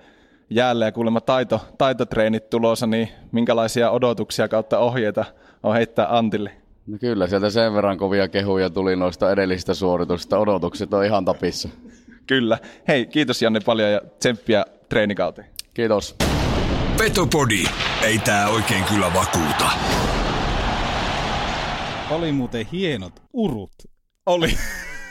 [0.49, 5.25] jäälle ja kuulemma taito, taitotreenit tulossa, niin minkälaisia odotuksia kautta ohjeita
[5.63, 6.51] on heittää Antille?
[6.87, 10.39] No kyllä, sieltä sen verran kovia kehuja tuli noista edellisistä suorituksista.
[10.39, 11.69] Odotukset on ihan tapissa.
[12.27, 12.57] Kyllä.
[12.87, 15.47] Hei, kiitos Janne paljon ja tsemppiä treenikauteen.
[15.73, 16.15] Kiitos.
[16.97, 17.63] Petopodi.
[18.03, 19.71] Ei tää oikein kyllä vakuuta.
[22.11, 23.71] Oli muuten hienot urut.
[24.25, 24.57] Oli.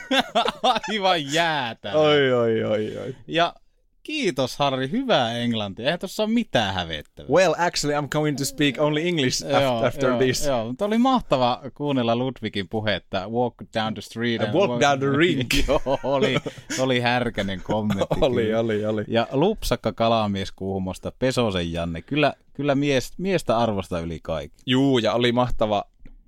[0.89, 1.93] Aivan jäätä.
[1.93, 3.15] Oi, oi, oi, oi.
[3.27, 3.53] Ja
[4.03, 5.85] kiitos Harri, hyvää englantia.
[5.85, 7.29] Eihän tuossa ole mitään hävettävää.
[7.29, 10.45] Well, actually I'm going to speak only English after, joo, after joo, this.
[10.45, 13.27] Joo, mutta oli mahtava kuunnella Ludwigin puhetta.
[13.29, 14.41] Walk down the street.
[14.41, 15.53] I walk down the rink.
[15.67, 16.37] joo, oli,
[16.79, 18.15] oli härkänen kommentti.
[18.21, 18.59] Oli, kyllä.
[18.59, 19.03] oli, oli.
[19.07, 22.01] Ja Lupsakka kalamies Kuhmosta, Pesosen Janne.
[22.01, 24.63] Kyllä, kyllä mies, miestä arvosta yli kaikki.
[24.65, 25.83] Juu, ja oli mahtava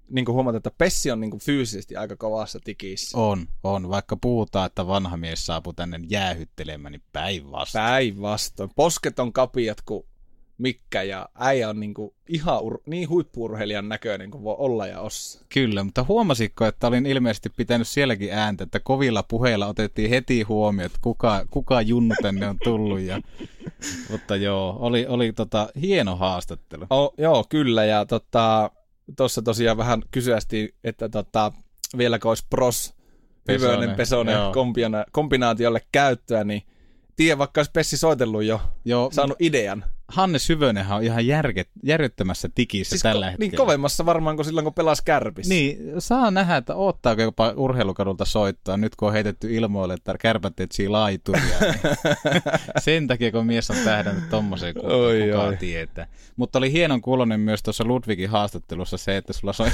[0.10, 3.18] niin kuin huomata, että Pessi on niin kuin fyysisesti aika kovassa tikissä.
[3.18, 3.90] On, on.
[3.90, 7.84] Vaikka puhutaan, että vanha mies saapuu tänne jäähyttelemään, niin päinvastoin.
[7.84, 8.70] Päinvastoin.
[8.76, 10.06] Posket on kapiat kuin
[10.58, 15.02] Mikkä ja äijä on niin kuin ihan ur- niin huippuurheilijan näköinen kuin voi olla ja
[15.02, 15.46] ossa.
[15.54, 20.86] Kyllä, mutta huomasitko, että olin ilmeisesti pitänyt sielläkin ääntä, että kovilla puheilla otettiin heti huomioon,
[20.86, 23.00] että kuka, kuka junnu tänne on tullut.
[23.00, 23.22] Ja,
[24.12, 26.86] mutta joo, oli, oli tota, hieno haastattelu.
[26.90, 27.86] O, joo, kyllä.
[27.86, 28.72] Ja tota,
[29.16, 31.52] tuossa tosiaan vähän kysyästi, että tota,
[31.98, 32.94] vieläkö olisi pros
[33.46, 36.62] Pesonen, kombina- kombinaatiolle käyttöä, niin
[37.16, 39.86] tiedä vaikka olisi Pessi soitellut jo, Joo, saanut idean.
[40.08, 43.50] Hannes Hyvönenhän on ihan järket, järjettömässä tikissä siis tällä ko- hetkellä.
[43.50, 45.54] Niin kovemmassa varmaan kuin silloin, kun pelasi kärpissä.
[45.54, 50.60] Niin, saa nähdä, että ottaako jopa urheilukadulta soittaa, nyt kun on heitetty ilmoille, että kärpät
[50.60, 51.44] etsii laituria.
[51.62, 51.80] Niin
[52.80, 55.58] sen takia, kun mies on tähdännyt tommoseen, kun Oi, kukaan oi.
[55.58, 56.08] tietää.
[56.36, 59.70] Mutta oli hienon kuulonen myös tuossa Ludwigin haastattelussa se, että sulla soi...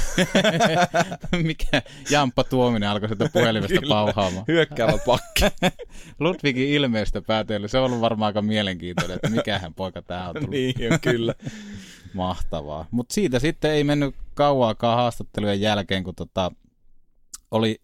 [1.42, 4.44] Mikä Jamppa Tuominen alkoi sieltä puhelimesta Kyllä, pauhaamaan.
[4.48, 5.44] hyökkäävä pakki.
[6.20, 10.50] Ludwigin ilmeistä päätellä, se on ollut varmaan aika mielenkiintoinen, että mikähän poika tää on tullut.
[10.50, 11.34] niin on kyllä.
[12.14, 12.86] Mahtavaa.
[12.90, 16.52] Mutta siitä sitten ei mennyt kauaakaan haastattelujen jälkeen, kun tota,
[17.50, 17.80] oli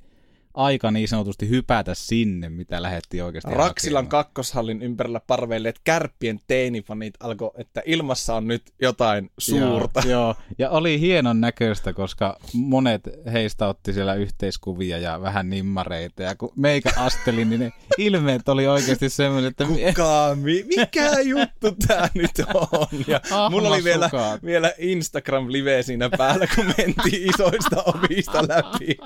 [0.65, 4.25] aika niin sanotusti hypätä sinne, mitä lähdettiin oikeasti Raksilan hakemaan.
[4.25, 10.03] kakkoshallin ympärillä parveilleet kärppien teinifanit alkoi, että ilmassa on nyt jotain suurta.
[10.05, 16.23] Joo, joo, ja oli hienon näköistä, koska monet heistä otti siellä yhteiskuvia ja vähän nimmareita.
[16.23, 19.65] Ja kun meikä asteli, niin ne ilmeet oli oikeasti semmoinen, että...
[19.65, 22.89] Kuka, mi- mikä juttu tää nyt on?
[23.07, 23.21] Ja
[23.51, 24.11] mulla oli vielä,
[24.45, 28.97] vielä Instagram-live siinä päällä, kun mentiin isoista ovista läpi.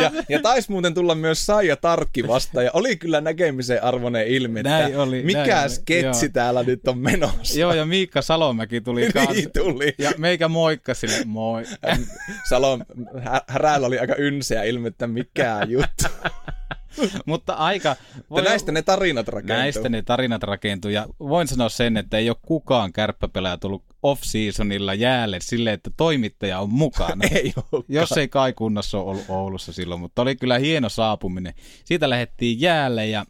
[0.00, 4.60] Ja, ja taisi muuten tulla myös Saija Tarkki vastaan, ja oli kyllä näkemisen arvoinen ilme,
[4.60, 6.32] että Näin oli, mikä näin oli, sketsi joo.
[6.32, 7.60] täällä nyt on menossa.
[7.60, 9.50] Joo, ja Miikka Salomäki tuli Niin kanssa.
[9.58, 9.94] tuli.
[9.98, 11.62] Ja meikä moikka sille, moi.
[12.48, 12.84] Salon
[13.24, 16.04] hä- häräällä oli aika ynseä ilme, että mikä juttu.
[17.26, 17.96] Mutta aika...
[18.28, 19.56] Mutta näistä ne tarinat rakentuu.
[19.56, 20.90] Näistä ne tarinat rakentuu.
[20.90, 26.58] Ja voin sanoa sen, että ei ole kukaan kärppäpelaaja tullut off-seasonilla jäälle silleen, että toimittaja
[26.58, 27.28] on mukana.
[27.34, 27.84] ei olekaan.
[27.88, 31.54] Jos ei Kai Kunnassa ole ollut Oulussa silloin, mutta oli kyllä hieno saapuminen.
[31.84, 33.26] Siitä lähdettiin jäälle ja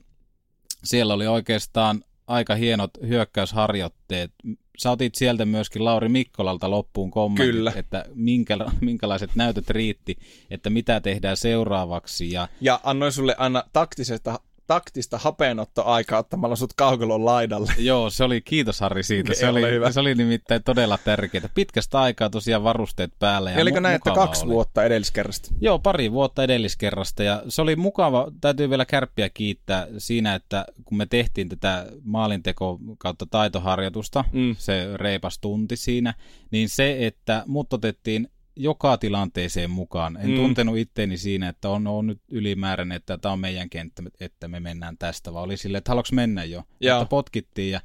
[0.85, 4.33] siellä oli oikeastaan aika hienot hyökkäysharjoitteet.
[4.79, 7.73] Sä otit sieltä myöskin Lauri Mikkolalta loppuun kommentit, Kyllä.
[7.77, 10.17] että minkä, minkälaiset näytöt riitti,
[10.51, 12.33] että mitä tehdään seuraavaksi.
[12.33, 14.41] Ja Ja annoin sulle aina taktisesta,
[14.75, 17.73] taktista hapeenottoaikaa ottamalla sut kaukolon laidalle.
[17.91, 19.35] Joo, se oli, kiitos Harri siitä.
[19.35, 19.93] Se Ole oli, hyvä.
[19.93, 21.49] se oli nimittäin todella tärkeää.
[21.55, 23.51] Pitkästä aikaa tosiaan varusteet päällä.
[23.51, 24.53] Ja oliko mu- näin, että kaksi oli.
[24.55, 25.51] vuotta edelliskerrasta?
[25.61, 30.99] Joo, pari vuotta edelliskerrasta ja se oli mukava, täytyy vielä kärppiä kiittää siinä, että kun
[30.99, 34.57] me tehtiin tätä maalinteko kautta taitoharjoitusta, Mm.
[34.59, 36.15] se reipas tunti siinä,
[36.51, 40.17] niin se, että mut otettiin joka tilanteeseen mukaan.
[40.17, 40.37] En Mm.
[40.37, 44.61] tuntenut itteeni siinä, että on, on nyt ylimääräinen, että tämä on meidän kenttä, että me
[44.61, 46.63] mennään tästä, vaan oli silleen, että haluatko mennä jo.
[46.81, 47.03] Joo.
[47.03, 47.81] Että potkittiin ja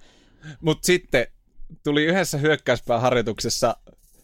[0.61, 1.27] Mutta sitten
[1.83, 3.77] tuli yhdessä hyökkäyspääharjoituksessa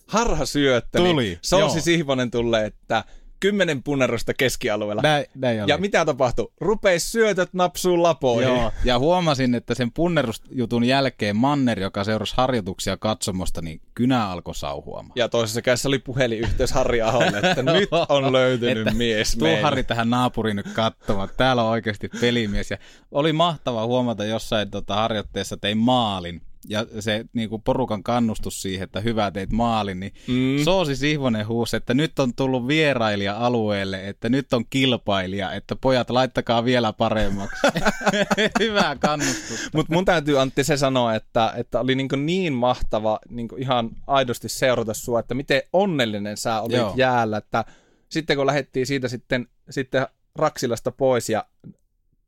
[0.07, 0.97] harha syöttö.
[0.97, 1.83] Tuli, Niin Sousi joo.
[1.83, 3.03] Sihvonen tulee, että
[3.43, 5.01] kymmenen punnerusta keskialueella.
[5.01, 5.71] näin, näin oli.
[5.71, 6.51] ja mitä tapahtui?
[6.61, 8.49] Rupeis syötöt napsuun lapoihin.
[8.49, 14.55] Joo, ja huomasin, että sen punnerusjutun jälkeen Manner, joka seurasi harjoituksia katsomosta, niin kynä alkoi
[14.55, 15.11] sauhuamaan.
[15.15, 19.61] Ja toisessa kädessä oli puhelinyhteys Harri Aholle, että nyt on löytynyt Että mies Tuu meille.
[19.61, 21.29] Harri tähän naapuriin nyt katsomaan.
[21.37, 22.71] Täällä on oikeasti pelimies.
[22.71, 22.77] Ja
[23.11, 26.41] oli mahtava huomata jossain tota, harjoitteessa tein maalin.
[26.69, 30.63] Ja se niin kuin porukan kannustus siihen, että hyvä teit maalin, niin Mm.
[30.63, 36.09] Soosi Sihvonen huusi, että nyt on tullut vierailija alueelle, että nyt on kilpailija, että pojat
[36.09, 37.67] laittakaa vielä paremmaksi.
[38.59, 39.69] Hyvää kannustusta.
[39.73, 44.49] Mutta mun täytyy Antti se sanoa, että, että oli niin, niin mahtava niin ihan aidosti
[44.49, 46.93] seurata sua, että miten onnellinen sä olit Joo.
[46.97, 47.65] jäällä, että
[48.09, 51.45] sitten kun lähdettiin siitä sitten, sitten Raksilasta pois ja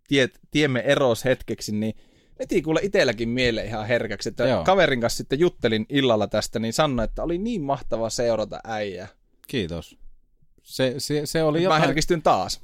[0.08, 1.96] tie, tiemme eros hetkeksi, niin
[2.40, 4.64] veti kuule itselläkin mieleen ihan herkäksi, että Joo.
[4.64, 9.08] kaverin kanssa sitten juttelin illalla tästä, niin sanoi, että oli niin mahtava seurata äijää.
[9.48, 9.98] Kiitos.
[10.64, 11.82] Se, se, se oli Mä jotain...
[11.82, 12.62] herkistyn taas.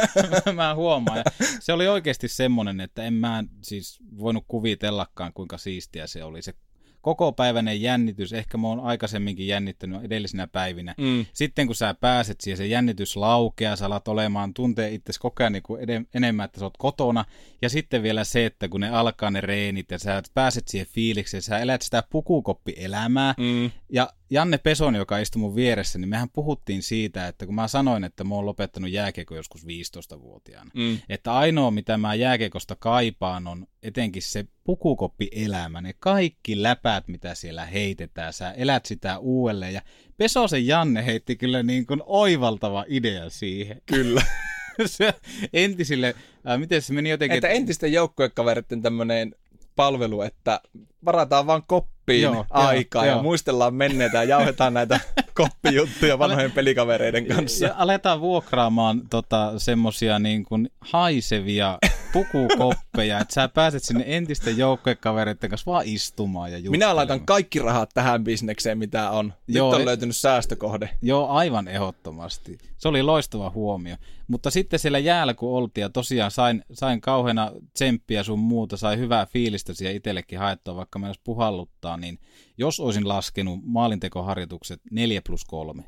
[0.54, 1.18] mä huomaan.
[1.18, 1.24] Ja
[1.60, 6.42] se oli oikeasti semmoinen, että en mä siis voinut kuvitellakaan, kuinka siistiä se oli.
[6.42, 6.54] Se
[7.00, 10.94] kokopäiväinen jännitys, ehkä mä oon aikaisemminkin jännittänyt edellisinä päivinä.
[10.98, 11.26] Mm.
[11.32, 15.52] Sitten kun sä pääset siihen, se jännitys laukeaa, sä alat olemaan, tuntee itse koko ajan
[15.52, 17.24] niin kuin enemmän, että sä oot kotona.
[17.62, 21.42] Ja sitten vielä se, että kun ne alkaa ne reenit ja sä pääset siihen fiilikseen,
[21.42, 23.34] sä elät sitä pukukoppielämää.
[23.38, 23.70] Mm.
[23.92, 28.04] Ja Janne Peson, joka istui mun vieressä, niin mehän puhuttiin siitä, että kun mä sanoin,
[28.04, 30.98] että mä oon lopettanut jääkiekko joskus 15-vuotiaana, Mm.
[31.08, 37.66] että ainoa mitä mä jääkiekosta kaipaan on etenkin se pukukoppielämä, ne kaikki läpäät, mitä siellä
[37.66, 39.74] heitetään, sä elät sitä uudelleen.
[39.74, 39.82] Ja
[40.16, 43.82] Pesosen Janne heitti kyllä niin kuin oivaltava idea siihen.
[43.86, 44.22] Kyllä.
[44.86, 45.14] se
[45.52, 46.14] entisille,
[46.48, 47.36] äh, miten se meni jotenkin...
[47.36, 49.34] Että entisten joukkuekavereiden tämmöinen
[49.76, 50.60] palvelu, että
[51.04, 51.62] varataan vaan
[52.10, 53.22] koppiin Joo, aikaa joo, ja joo.
[53.22, 55.00] muistellaan menneitä ja jauhetaan näitä
[55.34, 57.66] koppijuttuja vanhojen pelikavereiden kanssa.
[57.66, 61.78] Ja aletaan vuokraamaan tota, semmosia niin kuin haisevia
[62.12, 67.90] pukukoppeja, että sä pääset sinne entisten joukkuekavereiden kanssa vaan istumaan ja Minä laitan kaikki rahat
[67.94, 69.26] tähän bisnekseen, mitä on.
[69.46, 70.90] Nyt Joo, on e- löytynyt säästökohde.
[71.02, 72.58] Joo, aivan ehdottomasti.
[72.78, 73.96] Se oli loistava huomio.
[74.28, 78.98] Mutta sitten siellä jäällä kun oltiin ja tosiaan sain, sain kauheana tsemppiä sun muuta, sai
[78.98, 82.18] hyvää fiilistä siihen itsellekin haettua, vaikka mä puhalluttaa, niin
[82.58, 85.84] jos olisin laskenut maalintekoharjoitukset 4 plus 3,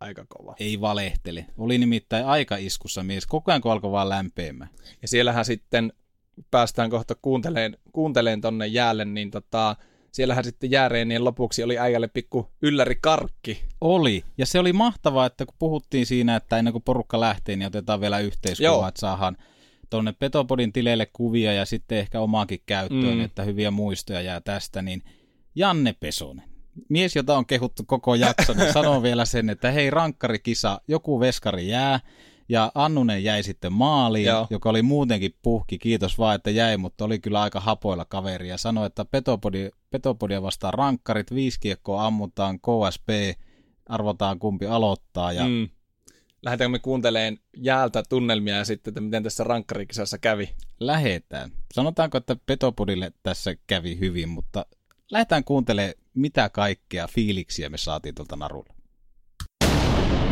[0.00, 0.54] Aika kova.
[0.60, 1.46] ei valehtele.
[1.58, 4.70] Oli nimittäin aika iskussa mies, koko ajan kun alkoi vaan lämpeämään.
[5.02, 5.92] Ja siellähän sitten
[6.50, 9.76] päästään kohta kuunteleen, kuunteleen tonne jäälle, niin tota,
[10.12, 13.60] siellähän sitten jääreenien lopuksi oli äijälle pikku ylläri karkki.
[13.80, 14.24] Oli.
[14.38, 18.00] Ja se oli mahtavaa, että kun puhuttiin siinä, että ennen kuin porukka lähtee, niin otetaan
[18.00, 18.88] vielä yhteiskuva, Joo.
[18.88, 19.36] että saadaan
[19.90, 23.18] tuonne Petopodin tileille kuvia ja sitten ehkä omaakin käyttöön, Mm.
[23.18, 23.24] mm.
[23.24, 25.02] että hyviä muistoja jää tästä, niin
[25.54, 26.48] Janne Pesonen.
[26.88, 31.68] Mies, jota on kehuttu koko jakson, niin sanoo vielä sen, että hei rankkarikisa, joku veskari
[31.68, 32.00] jää,
[32.48, 34.46] ja Annunen jäi sitten maaliin, Joo.
[34.50, 38.58] joka oli muutenkin puhki, kiitos vaan, että jäi, mutta oli kyllä aika hapoilla kaveri, ja
[38.58, 43.08] sanoi, että Petopodi, Petopodia vastaan rankkarit, viisi kiekkoa ammutaan, KSP,
[43.86, 45.68] arvotaan kumpi aloittaa, ja Mm.
[46.42, 50.48] Lähdetäänkö me kuunteleen jäältä tunnelmia ja sitten, että miten tässä rankkarikisassa kävi?
[50.80, 51.50] lähetään.
[51.74, 54.66] Sanotaanko, että Petopodille tässä kävi hyvin, mutta
[55.10, 58.74] lähdetään kuuntelemaan, mitä kaikkea fiiliksiä me saatiin tuolta narulla.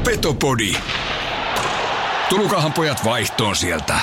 [0.05, 0.73] Petopodi.
[2.29, 3.95] Tulukaahan pojat vaihtoon sieltä.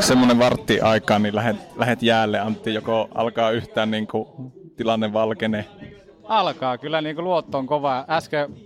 [0.00, 4.26] Semmoinen vartti aikaa, niin lähet, lähet jäälle, Antti, joko alkaa yhtään niin kuin
[4.76, 5.64] tilanne valkenee.
[6.24, 8.04] Alkaa kyllä niin kuin luotto on kova.
[8.08, 8.56] Äsken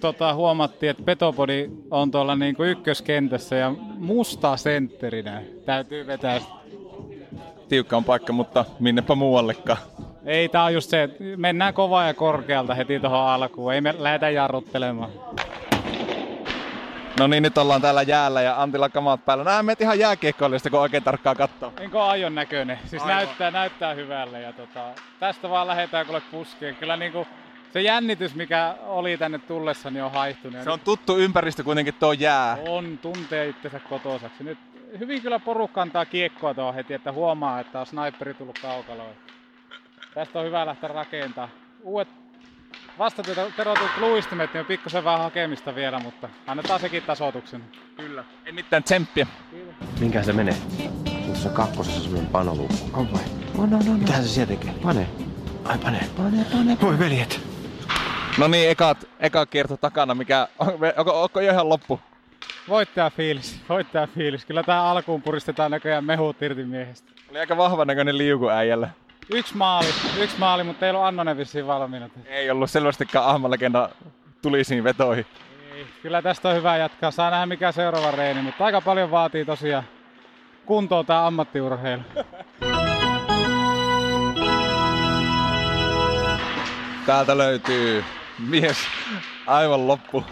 [0.00, 5.42] tota, huomattiin, että Petopodi on tuolla niin kuin ykköskentässä ja musta sentterinä.
[5.66, 6.40] Täytyy vetää.
[7.70, 9.78] Tiukka on paikka, mutta minnepä muuallekaan.
[10.24, 13.74] Ei, tää on just se, että mennään kovaa ja korkealta heti tuohon alkuun.
[13.74, 15.10] Ei me lähdetä jarruttelemaan.
[17.18, 19.44] No niin, nyt ollaan täällä jäällä ja Antilla kamat päällä.
[19.44, 21.72] Nämä meet ihan jääkiekkoilijasta, kun oikein tarkkaan katsoo.
[21.80, 22.78] Enkä aion näköinen.
[22.86, 23.16] Siis Aivan.
[23.16, 24.40] näyttää, näyttää hyvälle.
[24.40, 24.80] Ja tota,
[25.20, 26.76] tästä vaan lähdetään kuule puskeen.
[26.76, 27.26] Kyllä niinku,
[27.72, 30.64] se jännitys, mikä oli tänne tullessa, niin on haihtunut.
[30.64, 32.58] Se on tuttu ympäristö kuitenkin tuo jää.
[32.68, 34.44] On, tuntee itsensä kotosaksi.
[34.44, 34.58] Nyt
[34.98, 39.14] hyvin kyllä porukka antaa kiekkoa tuohon heti, että huomaa, että on sniperi tullut kaukaloon.
[40.14, 41.48] Tästä on hyvä lähteä rakentaa.
[41.82, 42.08] Uudet
[42.98, 47.64] vastaterotut luistimet, niin on pikkusen vähän hakemista vielä, mutta annetaan sekin tasoituksen.
[47.96, 48.24] Kyllä.
[48.46, 49.26] En mitään tsemppiä.
[50.00, 50.56] Minkä se menee?
[51.26, 52.90] Tuossa kakkosessa semmonen panoluukku.
[52.92, 53.22] On vai?
[53.58, 53.98] On, on, on.
[53.98, 54.74] Mitähän se siellä tekee?
[54.82, 55.06] Pane.
[55.64, 56.00] Ai pane.
[56.16, 56.76] Pane, pane.
[56.82, 57.40] Voi veljet.
[58.38, 62.00] No niin, ekat, eka kierto takana, mikä, on, onko, onko jo ihan loppu?
[62.70, 64.44] Voittaja fiilis, voittaja fiilis.
[64.44, 67.12] Kyllä tää alkuun puristetaan näköjään mehut irti miehestä.
[67.30, 68.90] Oli aika vahva näköinen liuku äijällä.
[69.34, 69.86] Yksi maali,
[70.18, 72.08] yksi maali, mutta ei ollut Annonen vissiin valmiina.
[72.26, 73.88] Ei ollut selvästikään ahmalegenda
[74.42, 75.26] tulisiin vetoihin.
[75.74, 77.10] Ei, kyllä tästä on hyvä jatkaa.
[77.10, 79.84] Saa nähdä mikä seuraava reeni, mutta aika paljon vaatii tosiaan
[80.66, 82.02] kuntoon tää ammattiurheilu.
[87.06, 88.04] Täältä löytyy
[88.38, 88.78] mies
[89.46, 90.24] aivan loppu.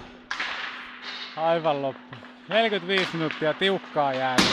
[1.37, 2.28] Aivan loppu.
[2.49, 4.47] 45 minuuttia tiukkaa jäänyt.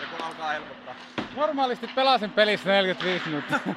[0.00, 0.94] Joku alkaa helpottaa.
[1.36, 3.58] Normaalisti pelasin pelissä 45 minuuttia.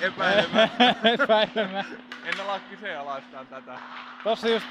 [0.00, 0.70] Epäilemään.
[1.22, 1.84] Epäilemään.
[2.24, 3.78] En ala kyseenalaistaan tätä.
[4.24, 4.66] Tossa just,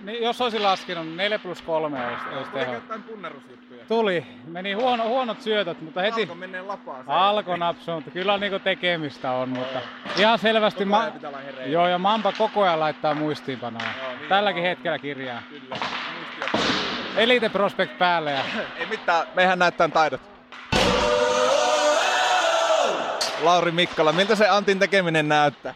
[0.00, 2.72] niin jos olisin laskenut, niin 4 plus 3 olisi, olisi teho.
[2.74, 3.84] jotain punnerusjuttuja?
[3.88, 4.26] Tuli.
[4.46, 6.20] Meni huono, huonot syötöt, mutta heti...
[6.20, 7.04] Alko menee lapaan.
[7.06, 9.80] Alko napsua, mutta kyllä niinku tekemistä on, mutta
[10.18, 10.84] ihan selvästi...
[10.84, 11.72] Koko hereillä.
[11.72, 13.82] Joo, ja Mampa koko ajan laittaa muistiinpanoa.
[14.18, 14.68] niin Tälläkin on.
[14.68, 15.42] hetkellä kirjaa.
[15.50, 15.76] Kyllä.
[17.16, 18.40] Elite Prospect päälle ja
[18.78, 20.20] Ei mitään, mehän näyttää taidot.
[23.42, 25.74] Lauri Mikkola, miltä se Antin tekeminen näyttää?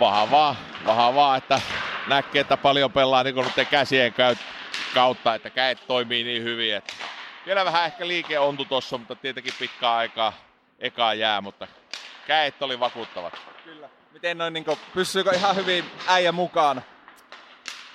[0.00, 1.60] Vahvaa, vahvaa, että
[2.08, 4.14] näkee, että paljon pelaa niin noiden käsien
[4.94, 6.74] kautta, että käet toimii niin hyvin.
[6.74, 6.94] Että
[7.46, 10.32] vielä vähän ehkä liike ontu tossa, mutta tietenkin pitkää aikaa
[10.78, 11.66] ekaa jää, mutta
[12.26, 13.38] käet oli vakuuttavat.
[13.64, 13.88] Kyllä.
[14.12, 14.64] Miten noin, niin
[14.94, 16.84] pysyykö ihan hyvin äijä mukaan?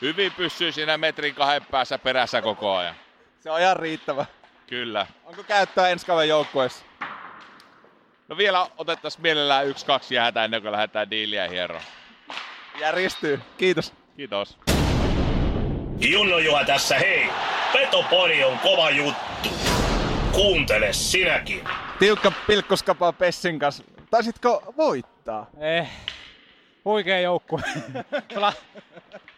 [0.02, 2.96] Hyvin pysyy siinä metrin kahden päässä perässä koko ajan.
[3.40, 4.26] Se on ihan riittävä.
[4.68, 5.08] Kyllä.
[5.26, 6.86] Onko käyttöä ensi kauden joukkueessa?
[8.28, 11.82] No vielä otettaisiin mielellään yksi, kaksi jäätä ennen kuin lähdetään diiliä hieroon.
[12.80, 13.42] Järjestyy.
[13.58, 13.99] Kiitos.
[14.20, 14.58] Kiitos.
[16.00, 17.30] Junno Juha tässä, hei!
[17.74, 19.50] Petopori on kova juttu.
[20.32, 21.64] Kuuntele sinäkin.
[22.00, 23.84] Tiukka pilkkuskapa Pessin kanssa.
[24.12, 25.46] Taisitko voittaa?
[25.60, 25.90] eh,
[26.86, 27.62] huikea joukkue.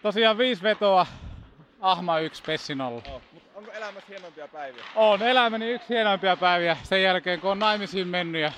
[0.02, 1.06] Tosiaan viisi vetoa,
[1.82, 3.02] Ahma yksi, Pessi nolla.
[3.56, 4.84] Onko elämässä hienompia päiviä?
[4.96, 8.52] On elämäni yksi hienoimpia päiviä sen jälkeen, kun on naimisiin mennyt ja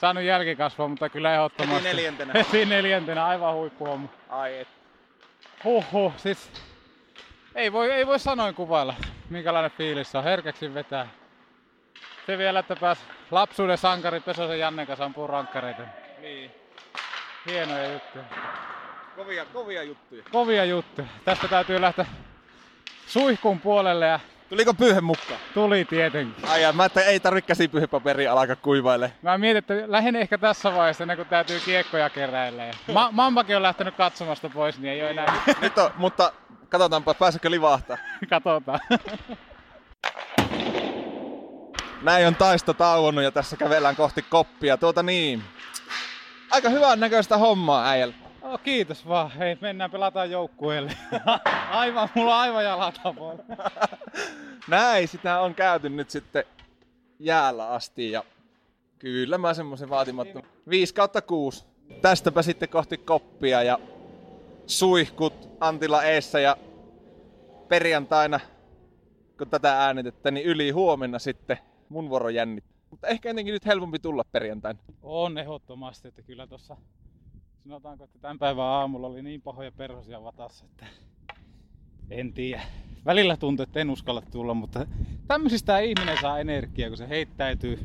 [0.00, 1.84] saanut jälkikasvua, mutta kyllä ehdottomasti.
[1.84, 2.32] Heti neljäntenä.
[2.34, 4.08] Heti neljäntenä, aivan huippuhomma.
[4.28, 4.75] Ai et.
[5.64, 6.50] Huhhuh, siis
[7.54, 8.94] ei voi, ei voi sanoin kuvailla,
[9.30, 10.24] minkälainen fiilis on.
[10.24, 11.08] Herkäksi vetää.
[12.26, 12.98] Se vielä, että pääs
[13.30, 15.82] lapsuuden sankari Pesosen Jannen kanssa ampuu rankkareita.
[16.20, 16.50] Niin.
[17.46, 18.24] Hienoja juttuja.
[19.16, 20.22] Kovia, kovia juttuja.
[20.32, 21.06] Kovia juttuja.
[21.24, 22.06] Tästä täytyy lähteä
[23.06, 25.40] suihkun puolelle ja Tuliko pyyhe mukaan?
[25.54, 26.44] tuli tietenkin.
[26.48, 29.12] Ai ja, mä että ei tarvi käsipyyhepaperia alkaa kuivaille.
[29.22, 32.62] Mä mietin, että lähden ehkä tässä vaiheessa, ennen kuin täytyy kiekkoja keräillä.
[32.92, 35.42] Ma- Mammakin on lähtenyt katsomasta pois, niin ei ole enää.
[35.60, 36.32] Nyt on, mutta
[36.68, 37.96] katsotaanpa, pääsekö livahtaa.
[38.30, 38.80] Katsotaan.
[42.02, 44.76] Näin on taisto tauonnut ja tässä kävellään kohti koppia.
[44.76, 45.42] Tuota niin.
[46.50, 48.14] Aika hyvän näköistä hommaa äijällä.
[48.46, 49.30] Oh, kiitos vaan.
[49.30, 50.92] Hei, mennään pelataan joukkueelle.
[51.70, 53.00] aivan, mulla on aivan jalat.
[54.68, 56.44] Näin, sitä on käyty nyt sitten
[57.18, 58.24] jäällä asti ja
[58.98, 60.50] kyllä mä semmoisen vaatimattoman.
[60.68, 61.64] 5 kautta 6.
[62.02, 63.78] Tästäpä sitten kohti koppia ja
[64.66, 66.56] suihkut Antilla eessä ja
[67.68, 68.40] perjantaina,
[69.38, 72.76] kun tätä äänitettä, niin yli huomenna sitten mun vuoro jännittää.
[72.90, 74.78] Mutta ehkä jotenkin nyt helpompi tulla perjantaina.
[75.02, 76.76] On ehdottomasti, että kyllä tuossa
[77.66, 80.86] sanotaanko, että tämän päivän aamulla oli niin pahoja perhosia vatassa, että
[82.10, 82.62] en tiedä.
[83.06, 84.86] Välillä tuntuu, että en uskalla tulla, mutta
[85.28, 87.78] tämmöisistä ihminen saa energiaa, kun se heittäytyy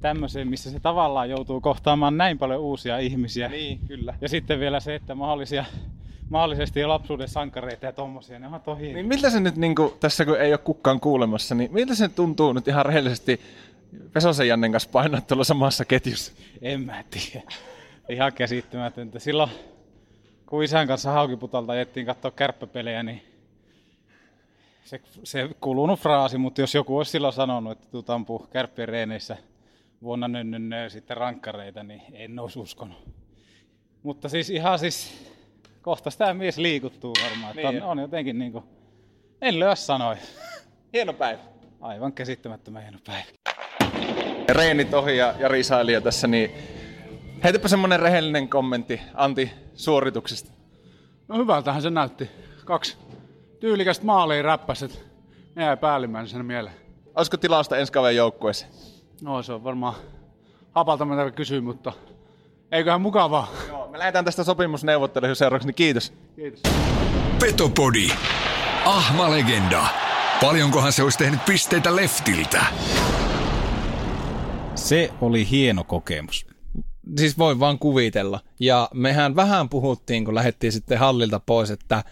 [0.00, 3.48] tämmöiseen, missä se tavallaan joutuu kohtaamaan näin paljon uusia ihmisiä.
[3.48, 4.14] Niin, kyllä.
[4.20, 5.64] Ja sitten vielä se, että mahdollisia,
[6.30, 8.92] mahdollisesti jo lapsuuden sankareita ja tommosia, ne on tohi.
[8.92, 12.08] Niin miltä se nyt, niin kuin, tässä kun ei ole kukaan kuulemassa, niin miltä se
[12.08, 13.40] tuntuu nyt ihan rehellisesti
[14.12, 16.32] Pesosen Jannen kanssa painaa tuolla samassa ketjussa?
[16.62, 17.42] En mä tiedä.
[18.08, 19.18] Ihan käsittämätöntä.
[19.18, 19.50] Silloin
[20.46, 23.22] kun isän kanssa Haukiputalta ajettiin katsoa kärppäpelejä, niin
[24.84, 29.36] se, se kulunut fraasi, mutta jos joku olisi silloin sanonut, että tuu ampuu kärppien reeneissä
[30.02, 33.08] vuonna nönnönnö sitten rankkareita, niin en olisi uskonut.
[34.02, 35.28] Mutta siis ihan siis
[35.82, 37.58] kohta sitä mies liikuttuu varmaan.
[37.58, 37.82] Että Niin.
[37.82, 38.64] on, on jotenkin niin kuin,
[39.42, 40.18] en lyö sanoja.
[40.92, 41.40] Hieno päivä.
[41.80, 43.24] Aivan käsittämättömän hieno päivä.
[44.48, 46.50] Reenit ohi ja Jari Sailia tässä, niin
[47.44, 50.50] heitäpä semmonen rehellinen kommentti Antti suorituksesta.
[51.28, 52.30] No hyvältähän se näytti.
[52.64, 52.96] Kaksi
[53.60, 55.04] tyylikästä maalia räppäset.
[55.54, 56.76] Ne jäi päällimmäisenä mieleen.
[57.14, 58.72] Olisiko tilausta ensi kauden joukkueeseen?
[59.22, 59.94] No se on varmaan
[60.72, 61.92] hapalta mitä kysyy, mutta
[62.72, 63.48] eiköhän mukavaa.
[63.68, 66.12] Joo, me lähdetään tästä sopimusneuvotteluihin seuraavaksi, niin kiitos.
[66.36, 66.60] Kiitos.
[67.40, 68.08] Petopodi.
[68.84, 69.86] Ahma legenda.
[70.40, 72.66] Paljonkohan se olisi tehnyt pisteitä leftiltä?
[74.74, 76.53] Se oli hieno kokemus.
[77.18, 78.40] Siis voi vaan kuvitella.
[78.60, 82.04] Ja mehän vähän puhuttiin, kun lähdettiin sitten hallilta pois, että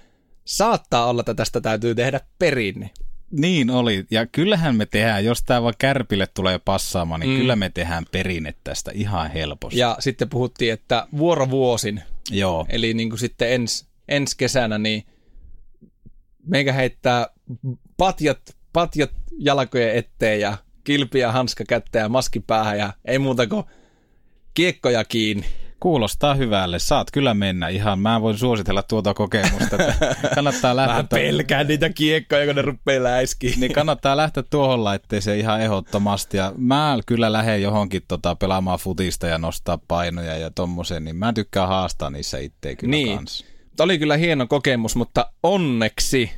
[0.44, 2.90] saattaa olla, että tästä täytyy tehdä perinne.
[3.30, 7.36] Niin oli, ja kyllähän me tehdään, jos tämä vaan Kärpille tulee passaamaan, niin Mm.
[7.36, 9.78] kyllä me tehdään perinne tästä ihan helposti.
[9.78, 12.66] Ja sitten puhuttiin, että vuorovuosin, Joo.
[12.68, 15.06] eli niin kuin sitten ens, ensi kesänä, niin
[16.46, 17.26] meikä heittää
[17.96, 23.46] patjat, patjat jalkojen eteen ja kilpi ja hanska kätteen ja maski päähän ja ei muuta
[23.46, 23.64] kuin
[24.54, 25.46] kiekkoja kiinni.
[25.80, 26.78] Kuulostaa hyvälle.
[26.78, 27.98] Saat kyllä mennä ihan.
[27.98, 29.76] Mä voin suositella tuota kokemusta.
[30.34, 30.96] Kannattaa lähteä.
[30.96, 33.60] Mä pelkään niitä kiekkoja, kun ne rupeaa läiskiin.
[33.60, 36.36] Niin kannattaa lähteä tuohon laitteeseen ihan ehdottomasti.
[36.36, 41.32] Ja mä kyllä lähden johonkin tota, pelaamaan futista ja nostaa painoja ja tommosen, niin mä
[41.32, 43.16] tykkään haastaa niissä itse kyllä Niin.
[43.18, 43.44] kanssa.
[43.76, 46.30] Tämä oli kyllä hieno kokemus, mutta onneksi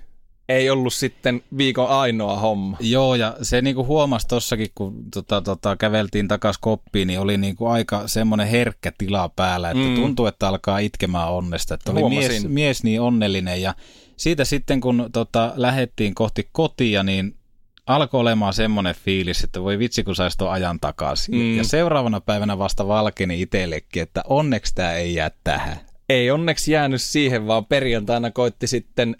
[0.49, 2.77] ei ollut sitten viikon ainoa homma.
[2.81, 7.67] Joo, ja se niinku huomasi tossakin, kun tota, tota, käveltiin takas koppiin, niin oli niinku
[7.67, 9.95] aika semmoinen herkkä tila päällä, että Mm.
[9.95, 11.75] tuntuu, että alkaa itkemään onnesta.
[11.75, 12.51] Että oli mies, Huomasin.
[12.53, 13.75] mies niin onnellinen, ja
[14.17, 17.37] siitä sitten kun tota, lähdettiin kohti kotia, niin
[17.87, 21.35] alkoi olemaan semmoinen fiilis, että voi vitsi, kun saisi tuon ajan takaisin.
[21.35, 21.57] Mm.
[21.57, 25.77] Ja seuraavana päivänä vasta valkeni itsellekin, että onneksi tämä ei jää tähän.
[26.09, 29.17] Ei onneksi jäänyt siihen, vaan perjantaina koitti sitten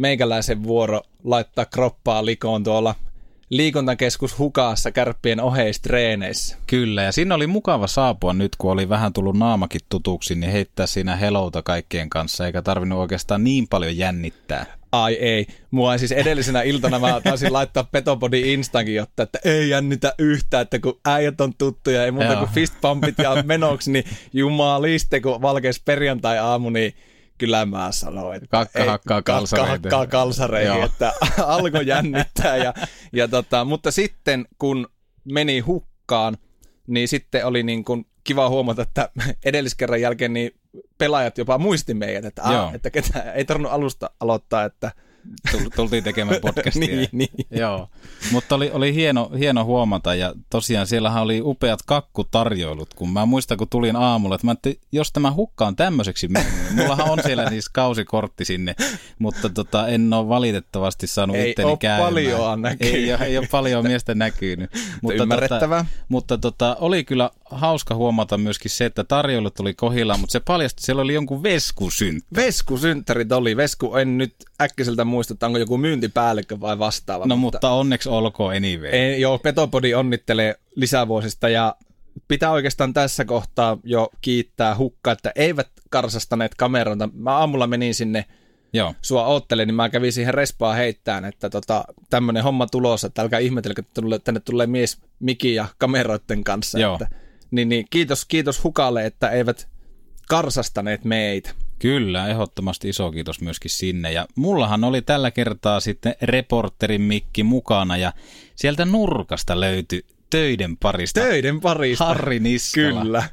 [0.00, 2.94] meikäläisen vuoro laittaa kroppaa likoon tuolla
[3.50, 6.56] liikuntakeskus Hukaassa kärppien oheistreeneissä.
[6.66, 10.86] Kyllä, ja siinä oli mukava saapua nyt, kun oli vähän tullut naamakin tutuksi, niin heittää
[10.86, 14.66] siinä helouta kaikkien kanssa, eikä tarvinnut oikeastaan niin paljon jännittää.
[14.92, 15.46] Ai ei.
[15.70, 20.62] Mua ei siis edellisenä iltana mä taisin laittaa Petopodi Instankin, jotta että ei jännitä yhtään,
[20.62, 22.38] että kun äijät on tuttuja, ei muuta Joo.
[22.38, 26.94] kuin fistpumpit ja menoksi, niin jumaliste, kun valkeis perjantai-aamu, niin
[27.40, 29.70] kyllä mä sanoin, että Kakka ei- hakkaa kakka kalsareihin.
[29.70, 30.84] hakkaa kalsareihin, Joo.
[30.84, 31.12] että
[31.46, 32.56] alkoi jännittää.
[32.56, 32.74] Ja,
[33.12, 34.88] ja tota, mutta sitten kun
[35.24, 36.36] meni hukkaan,
[36.86, 39.08] niin sitten oli niin kuin kiva huomata, että
[39.44, 40.50] edelliskerran jälkeen niin
[40.98, 42.64] pelaajat jopa muisti meidät, että, Joo.
[42.64, 44.92] ah, että ketä, ei tarvinnut alusta aloittaa, että
[45.76, 46.80] Tultiin tekemään podcastia.
[46.96, 47.30] niin, niin.
[47.50, 47.88] Joo,
[48.32, 53.58] mutta oli, oli hieno, hieno huomata ja tosiaan siellähän oli upeat kakkutarjoilut, kun mä muistan
[53.58, 57.18] kun tulin aamulla, että mä että jos tämä hukka on tämmöiseksi mennyt, niin mullahan on
[57.26, 58.74] siellä siis kausikortti sinne,
[59.18, 62.02] mutta tota, en ole valitettavasti saanut Ei itteni oo käymään.
[62.14, 62.94] paljoa näkynyt.
[62.94, 64.70] Ei, ole- ei ole paljon miestä näkynyt.
[65.02, 65.84] Mutta, Ymmärrettävää.
[65.84, 70.40] Tota, mutta tota, oli kyllä hauska huomata myöskin se, että tarjoilut tuli kohillaan, mutta se
[70.40, 72.26] paljasti, että siellä oli jonkun veskusynttö.
[72.36, 73.56] Vesku-synttärit oli.
[73.56, 77.26] Vesku en nyt äkkiseltä muista, että onko joku myyntipäällikkö vai vastaava.
[77.26, 78.90] No mutta onneksi olkoon anyway.
[78.90, 81.76] Ei, joo, Petopodi onnittelee lisävuosista ja
[82.28, 87.08] pitää oikeastaan tässä kohtaa jo kiittää hukkaa, että eivät karsastaneet kameroita.
[87.12, 88.24] Mä aamulla menin sinne
[88.72, 88.94] Joo.
[89.02, 93.38] sua oottelen, niin mä kävin siihen respaa heittään, että tota, tämmönen homma tulossa, että älkää
[93.38, 96.78] ihmetelkö, että tulle, tänne tulee mies Miki ja kameroiden kanssa.
[96.78, 96.94] Joo.
[96.94, 97.16] Että,
[97.50, 99.68] niin, niin, kiitos, kiitos Hukalle, että eivät
[100.28, 101.50] karsastaneet meitä.
[101.80, 104.12] Kyllä, ehdottomasti iso kiitos myöskin sinne.
[104.12, 108.12] Ja mullahan oli tällä kertaa sitten reporterin mikki mukana ja
[108.56, 111.20] sieltä nurkasta löytyi töiden parista.
[111.20, 112.04] Töiden parista.
[112.04, 113.02] Harri Niskala.
[113.02, 113.28] Kyllä.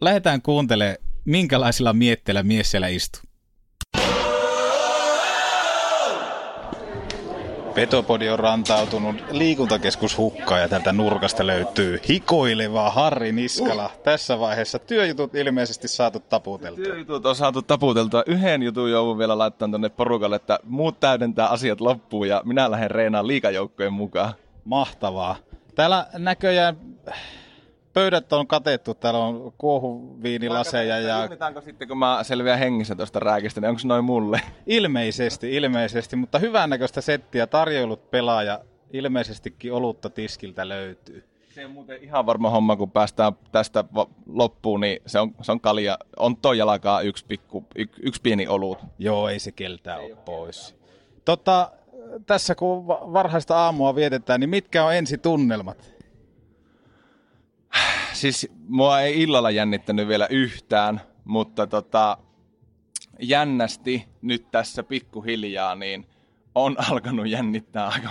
[0.00, 3.22] Lähdetään kuuntelemaan, minkälaisilla mietteillä mies siellä istuu.
[7.74, 13.90] Petopodi on rantautunut liikuntakeskus hukkaan ja tältä nurkasta löytyy hikoileva Harri Niskala.
[14.04, 16.84] Tässä vaiheessa työjutut ilmeisesti saatu taputeltua.
[16.84, 18.22] Työjutut on saatu taputeltua.
[18.26, 22.90] Yhden jutun joudun vielä laittamaan tuonne porukalle, että muut täydentää asiat loppuun ja minä lähden
[22.90, 24.34] reenaan liikajoukkojen mukaan.
[24.64, 25.36] Mahtavaa.
[25.74, 26.76] Täällä näköjään
[27.92, 28.94] pöydät on katettu.
[28.94, 34.04] Täällä on kuohuviinilaseja ja Juhlitaanko sitten, kun mä selviän hengissä tuosta rääkistä, niin onko noin
[34.04, 34.40] mulle?
[34.66, 38.60] ilmeisesti, ilmeisesti, mutta hyvännäköistä settiä, tarjoulut pelaa ja
[38.92, 41.24] ilmeisestikin olutta tiskiltä löytyy.
[41.54, 43.84] Se on muuten ihan varma homma, kun päästään tästä
[44.26, 45.98] loppuun, niin se on, se on kalja.
[46.16, 48.78] On toi jalkaa yksi, pikku, y, yksi pieni olut.
[48.98, 50.76] Joo, ei se keltää ole pois.
[51.24, 51.70] Tota,
[52.26, 55.91] tässä kun va- varhaista aamua vietetään, niin mitkä on ensi tunnelmat?
[58.22, 62.18] Siis mua ei illalla jännittänyt vielä yhtään, mutta tota,
[63.20, 66.06] jännästi nyt tässä pikkuhiljaa, niin
[66.54, 68.10] on alkanut jännittää aika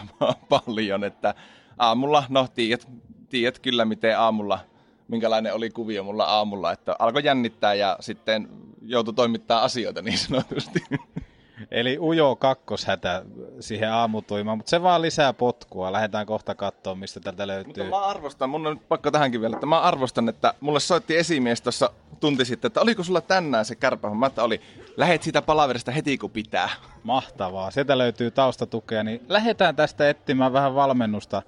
[0.49, 1.35] paljon, että
[1.77, 2.87] aamulla, no tiedät,
[3.29, 4.59] tiedät kyllä miten aamulla,
[5.07, 8.49] minkälainen oli kuvio mulla aamulla, että alkoi jännittää ja sitten
[8.81, 10.83] joutui toimittaa asioita niin sanotusti.
[11.71, 13.25] Eli ujo kakkoshätä
[13.59, 15.91] siihen aamutuimaan, mutta se vaan lisää potkua.
[15.91, 17.83] Lähdetään kohta katsoa, mistä tältä löytyy.
[17.83, 21.17] Mutta mä arvostan, mun on nyt pakko tähänkin vielä, että mä arvostan, että mulle soitti
[21.17, 21.89] esimies tuossa
[22.19, 24.61] tunti sitten, että oliko sulla tänään se kärpähomma, että oli,
[24.97, 26.69] lähet siitä palaverista heti kun pitää.
[27.03, 31.41] Mahtavaa, sieltä löytyy taustatukea, niin lähdetään tästä etsimään vähän valmennusta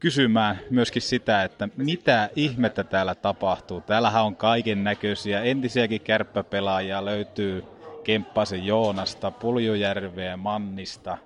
[0.00, 3.80] kysymään myöskin sitä, että mitä ihmettä täällä tapahtuu.
[3.80, 7.64] Täällähän on kaiken näköisiä, entisiäkin kärppäpelaajia löytyy
[8.08, 11.18] Kemppasen Joonasta, Puljujärveä, Mannista.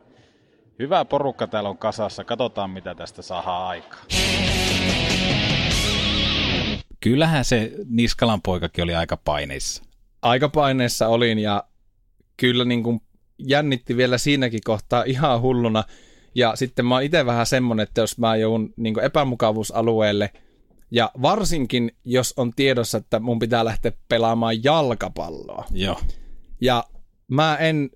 [0.78, 4.04] Hyvä porukka täällä on kasassa, katsotaan mitä tästä saa aikaa.
[7.00, 9.82] Kyllähän se Niskalan poikakin oli aika paineissa.
[10.22, 11.64] Aika paineissa olin ja
[12.36, 13.00] kyllä niin kuin
[13.38, 15.84] jännitti vielä siinäkin kohtaa ihan hulluna.
[16.34, 20.30] Ja sitten mä oon itse vähän semmonen, että jos mä joudun niin epämukavuusalueelle,
[20.90, 25.64] ja varsinkin jos on tiedossa, että mun pitää lähteä pelaamaan jalkapalloa.
[25.70, 26.00] Joo.
[26.62, 26.84] Ja
[27.28, 27.90] mä en,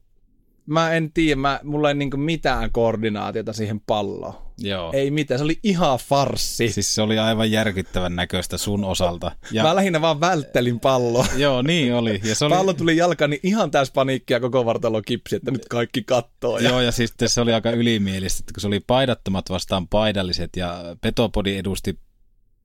[0.66, 4.34] mä en tiedä, mä, mulla ei niinku mitään koordinaatiota siihen palloon.
[4.58, 4.92] Joo.
[4.92, 6.68] Ei mitään, se oli ihan farssi.
[6.68, 9.32] Siis se oli aivan järkyttävän näköistä sun osalta.
[9.52, 9.62] Ja...
[9.62, 11.26] Mä lähinnä vaan välttelin palloa.
[11.36, 12.20] Joo, niin oli.
[12.24, 12.54] Ja se oli...
[12.54, 16.58] Pallo tuli jalkaan, niin ihan täys paniikkia koko vartalo kipsi, että nyt kaikki kattoo.
[16.58, 16.68] Ja...
[16.68, 20.96] Joo, ja siis se oli aika ylimielistä, että kun se oli paidattomat vastaan paidalliset ja
[21.00, 21.98] Petopodi edusti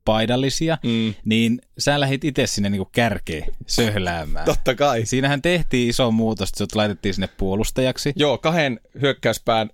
[0.05, 1.13] paidallisia, mm.
[1.25, 4.45] niin sä lähdit itse sinne niinku kärkeen söhläämään.
[4.45, 5.05] Totta kai.
[5.05, 8.13] Siinähän tehtiin iso muutos, että sut laitettiin sinne puolustajaksi.
[8.15, 9.69] Joo, kahden hyökkäyspään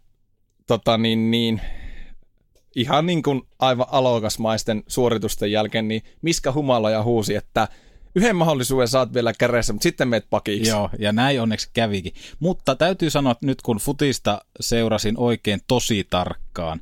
[0.68, 1.62] tota niin, niin,
[2.76, 7.68] ihan niin kuin aivan alokasmaisten suoritusten jälkeen, niin Miska Humala huusi, että
[8.16, 10.70] yhden mahdollisuuden saat vielä kädessä, mutta sitten meet pakiksi.
[10.70, 12.14] Joo, ja näin onneksi kävikin.
[12.40, 16.82] Mutta täytyy sanoa, että nyt kun futista seurasin oikein tosi tarkkaan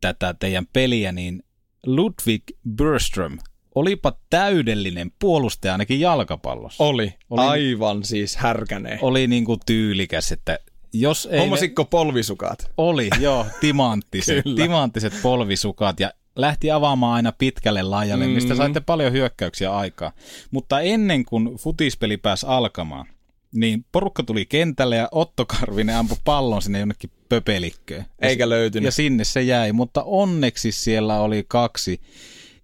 [0.00, 1.42] tätä teidän peliä, niin
[1.86, 2.42] Ludwig
[2.76, 3.38] Burström
[3.74, 6.84] olipa täydellinen puolustaja ainakin jalkapallossa.
[6.84, 8.98] Oli, oli aivan siis härkäneen.
[9.02, 10.58] Oli niin kuin tyylikäs, että
[10.92, 11.38] jos ei...
[11.40, 12.70] Hommasikko polvisukat?
[12.76, 18.34] Oli, joo, timanttiset, timanttiset polvisukat ja lähti avaamaan aina pitkälle laajalle, mm-hmm.
[18.34, 20.12] mistä saitte paljon hyökkäyksiä aikaa.
[20.50, 23.06] Mutta ennen kuin futispeli pääsi alkamaan,
[23.54, 28.04] niin porukka tuli kentälle ja Otto Karvinen ampui pallon sinne jonnekin pöpelikköön.
[28.18, 28.84] Eikä löytynyt.
[28.84, 32.00] Ja sinne se jäi, mutta onneksi siellä oli kaksi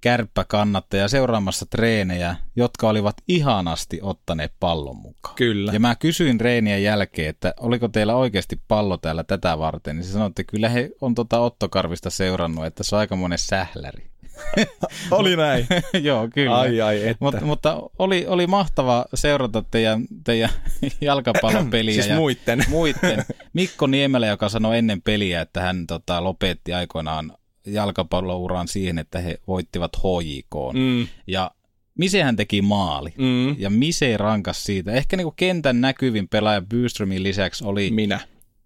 [0.01, 5.35] kärppäkannattajaa seuraamassa treenejä, jotka olivat ihanasti ottaneet pallon mukaan.
[5.37, 5.73] Kyllä.
[5.73, 10.13] Ja mä kysyin treenien jälkeen, että oliko teillä oikeasti pallo täällä tätä varten, niin se
[10.13, 14.14] sanoi, että kyllä he on tota Otto Karvista seurannut, että se on aika monen sähläri.
[15.11, 15.67] oli näin.
[16.03, 16.59] Joo, kyllä.
[16.59, 17.25] Ai, ai, että.
[17.25, 20.51] Mut, mutta oli, oli mahtava seurata teidän, teidän
[21.01, 21.95] jalkapallopeliä.
[21.95, 22.65] siis ja muitten.
[22.69, 23.25] muitten.
[23.53, 27.33] Mikko Niemelä, joka sanoi ennen peliä, että hän tota, lopetti aikoinaan
[27.67, 30.75] jalkapallouran siihen, että he voittivat HJK.
[30.75, 31.07] Mm.
[31.27, 31.51] Ja
[31.99, 33.15] Misehän teki maali.
[33.19, 33.61] Mm.
[33.61, 34.93] Ja Mise rankas siitä.
[34.93, 37.91] Ehkä niinku kentän näkyvin pelaaja Byströmin lisäksi oli...
[37.91, 38.21] Minä.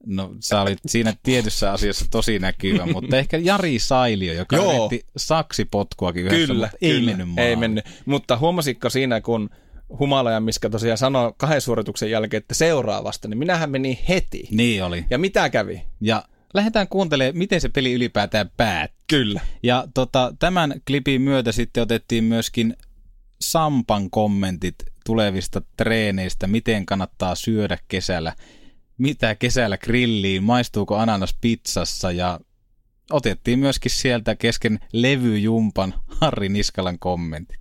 [0.07, 4.73] No sä olit siinä tietyssä asiassa tosi näkyvä, mutta ehkä Jari Sailio, joka Joo.
[4.89, 7.17] yritti saksipotkuakin yhdessä, Kyllä, mutta ei kyllä.
[7.17, 7.39] mennyt.
[7.39, 7.85] Ei mennyt.
[8.07, 9.51] Mutta huomasitko siinä, kun
[9.99, 14.49] Humalaja Miska tosiaan sanoi kahden suorituksen jälkeen, että seuraavasta, niin minähän menin heti.
[14.51, 15.05] Niin oli.
[15.11, 15.83] Ja mitä kävi?
[16.01, 16.25] Ja
[16.55, 18.93] lähdetään kuuntelemaan, miten se peli ylipäätään päät.
[19.07, 19.41] Kyllä.
[19.63, 22.77] Ja tota, tämän klipin myötä sitten otettiin myöskin
[23.41, 24.75] Sampan kommentit
[25.07, 28.33] tulevista treeneistä, miten kannattaa syödä kesällä,
[28.99, 32.41] mitä kesällä grilliin, maistuuko ananas pizzassa ja
[33.11, 37.61] otettiin myöskin sieltä kesken levyjumpan Harri Niskalan kommentit.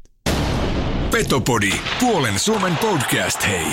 [1.12, 3.66] Petopodi, puolen Suomen podcast, hei.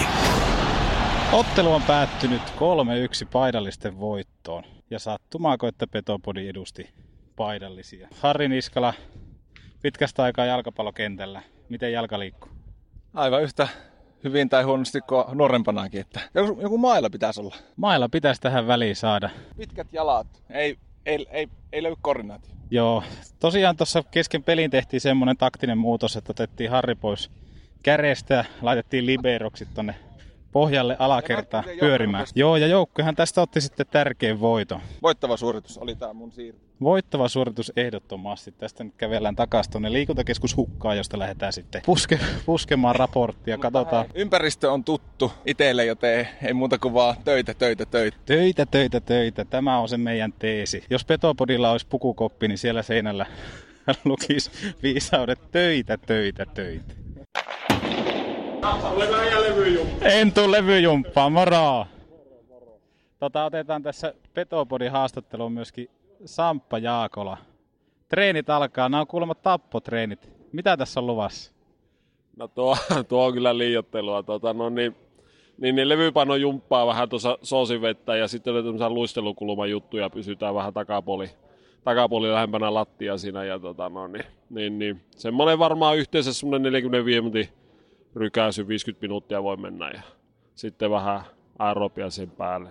[1.32, 4.64] Ottelu on päättynyt 3-1 paidallisten voittoon.
[4.90, 6.90] Ja sattumaako, että Petopodi edusti
[7.36, 8.08] paidallisia.
[8.20, 8.94] Harri Niskala,
[9.82, 11.42] pitkästä aikaa jalkapallokentällä.
[11.68, 12.50] Miten jalka liikkuu?
[13.14, 13.68] Aivan yhtä
[14.24, 16.00] hyvin tai huonosti kuin nuorempanakin.
[16.00, 17.56] Että joku, joku mailla pitäisi olla.
[17.76, 19.30] Mailla pitäisi tähän väliin saada.
[19.56, 20.26] Pitkät jalat.
[20.50, 22.54] Ei, ei, ei, ei löydy koordinaatio.
[22.70, 23.02] Joo,
[23.40, 27.30] tosiaan tuossa kesken pelin tehtiin semmoinen taktinen muutos, että otettiin Harri pois
[27.82, 29.94] kärestä, laitettiin liberoksit tonne
[30.54, 32.26] pohjalle alakertaan pyörimään.
[32.34, 34.80] Joo, ja joukkuehan tästä otti sitten tärkein voito.
[35.02, 36.60] Voittava suoritus oli tämä mun siirto.
[36.80, 38.52] Voittava suoritus ehdottomasti.
[38.52, 43.58] Tästä nyt kävellään takaisin tuonne liikuntakeskus hukkaan, josta lähdetään sitten puske, puskemaan raporttia.
[43.58, 44.06] Katsotaan.
[44.14, 48.16] Ympäristö on tuttu itselle, joten ei muuta kuin vaan töitä, töitä, töitä.
[48.26, 49.44] Töitä, töitä, töitä.
[49.44, 50.84] Tämä on se meidän teesi.
[50.90, 53.26] Jos Petopodilla olisi pukukoppi, niin siellä seinällä
[54.04, 54.50] lukisi
[54.82, 56.94] viisaudet töitä, töitä, töitä.
[60.00, 61.86] En tuu levyjumppaan, moro!
[63.18, 65.88] Tota, otetaan tässä Petopodin haastatteluun myöskin
[66.24, 67.36] Samppa Jaakola.
[68.08, 70.30] Treenit alkaa, nämä on kuulemma tappotreenit.
[70.52, 71.52] Mitä tässä on luvassa?
[72.36, 72.76] No tuo,
[73.08, 74.22] tuo on kyllä liiottelua.
[74.22, 74.96] Tota, no niin,
[75.58, 81.30] niin, niin levypano jumppaa vähän tuossa soosivettä ja sitten tämmöisiä luistelukulman juttuja, pysytään vähän takapoli,
[81.84, 83.44] takapoli lähempänä lattia siinä.
[83.44, 87.48] Ja tota, no niin, niin, niin, semmoinen varmaan yhteensä semmoinen 45 minuutin
[88.16, 90.02] rykäisy, 50 minuuttia voi mennä ja
[90.54, 91.20] sitten vähän
[91.58, 92.70] aerobia sen päälle.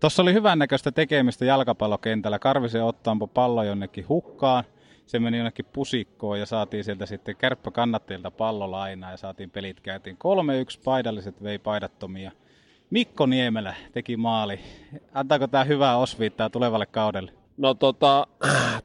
[0.00, 2.38] Tuossa oli hyvän näköistä tekemistä jalkapallokentällä.
[2.38, 4.64] Karvisen ottaanpa pallo jonnekin hukkaan.
[5.06, 9.80] Se meni jonnekin pusikkoon ja saatiin sieltä sitten kärppä kannattajilta pallo lainaa ja saatiin pelit
[9.80, 10.16] käytiin.
[10.16, 12.32] 3-1 paidalliset vei paidattomia.
[12.90, 14.60] Mikko Niemelä teki maali.
[15.14, 17.43] Antaako tämä hyvää osviittaa tulevalle kaudelle?
[17.56, 18.26] No tota,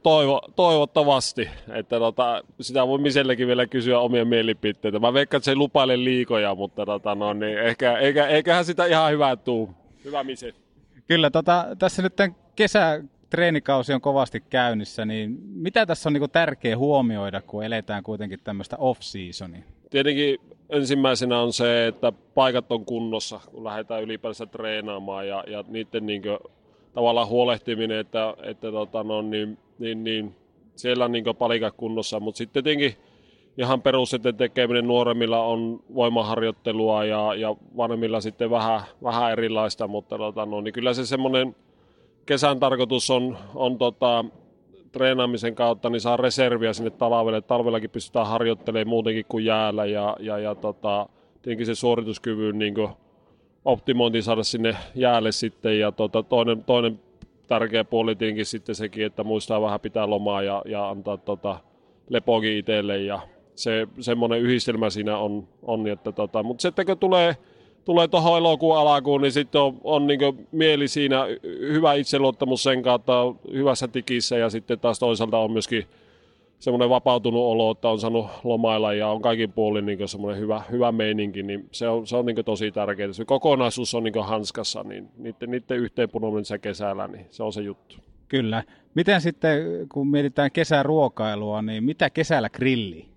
[0.02, 4.98] toivo, toivottavasti, että tota, sitä voi Misellekin vielä kysyä omia mielipiteitä.
[4.98, 8.86] Mä veikkaan, että se ei lupaile liikoja, mutta tota, no, niin ehkä, eikä, eiköhän sitä
[8.86, 9.70] ihan hyvää tuu.
[10.04, 10.54] Hyvä Mise.
[11.08, 16.30] Kyllä, tota, tässä nyt tämän kesä treenikausi on kovasti käynnissä, niin mitä tässä on niin
[16.30, 19.62] tärkeä huomioida, kun eletään kuitenkin tämmöistä off-seasonia?
[19.90, 26.06] Tietenkin ensimmäisenä on se, että paikat on kunnossa, kun lähdetään ylipäänsä treenaamaan ja, ja niiden
[26.06, 26.38] niin kuin,
[26.94, 30.34] tavallaan huolehtiminen, että, että tota, no, niin, niin, niin,
[30.76, 32.94] siellä on niin palikat kunnossa, mutta sitten tietenkin
[33.58, 40.46] ihan perusteiden tekeminen nuoremmilla on voimaharjoittelua ja, ja vanhemmilla sitten vähän, vähän erilaista, mutta tota,
[40.46, 41.56] no, niin kyllä se semmoinen
[42.26, 44.24] kesän tarkoitus on, on tota,
[44.92, 47.40] treenaamisen kautta niin saa reserviä sinne talvelle.
[47.40, 51.08] Talvellakin pystytään harjoittelemaan muutenkin kuin jäällä ja, ja, ja tota,
[51.42, 52.74] tietenkin se suorituskyvyn niin
[53.64, 55.78] optimointi saada sinne jäälle sitten.
[55.78, 57.00] Ja tota, toinen, toinen
[57.46, 61.60] tärkeä puoli tietenkin sitten sekin, että muistaa vähän pitää lomaa ja, ja antaa tota,
[62.08, 63.20] lepokin itselle ja
[63.54, 67.36] se semmoinen yhdistelmä siinä on, on että tota, mutta sitten kun tulee
[67.84, 71.26] tulee tuohon elokuun alakuun, niin sitten on, on niin mieli siinä,
[71.60, 75.84] hyvä itseluottamus sen kautta, hyvässä tikissä ja sitten taas toisaalta on myöskin
[76.60, 80.92] semmoinen vapautunut olo, että on saanut lomailla ja on kaikin puolin niin semmoinen hyvä, hyvä
[80.92, 83.12] meininki, niin se on, se on niin tosi tärkeää.
[83.12, 87.62] Se kokonaisuus on niin hanskassa, niin niiden, niiden yhteenpunominen se kesällä, niin se on se
[87.62, 87.96] juttu.
[88.28, 88.64] Kyllä.
[88.94, 89.58] Miten sitten,
[89.92, 93.08] kun mietitään kesäruokailua, niin mitä kesällä grilli?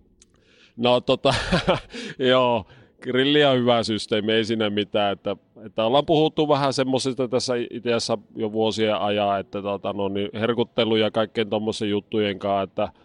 [0.78, 1.34] No tota,
[2.20, 2.66] joo,
[3.02, 5.14] grilli on hyvä systeemi, ei siinä mitään.
[5.14, 5.36] Että,
[5.66, 7.92] että ollaan puhuttu vähän semmoisesta tässä itse
[8.36, 13.04] jo vuosien ajan, että tota, no, niin herkuttelu ja kaikkien tuommoisen juttujen kanssa, että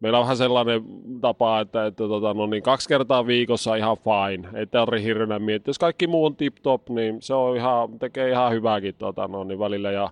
[0.00, 0.82] meillä on vähän sellainen
[1.20, 5.70] tapa, että, että tota, no, niin kaksi kertaa viikossa ihan fine, ei tarvitse hirveänä miettiä.
[5.70, 9.58] Jos kaikki muu on tip-top, niin se on ihan, tekee ihan hyvääkin tota, no, niin
[9.58, 9.90] välillä.
[9.90, 10.10] Ja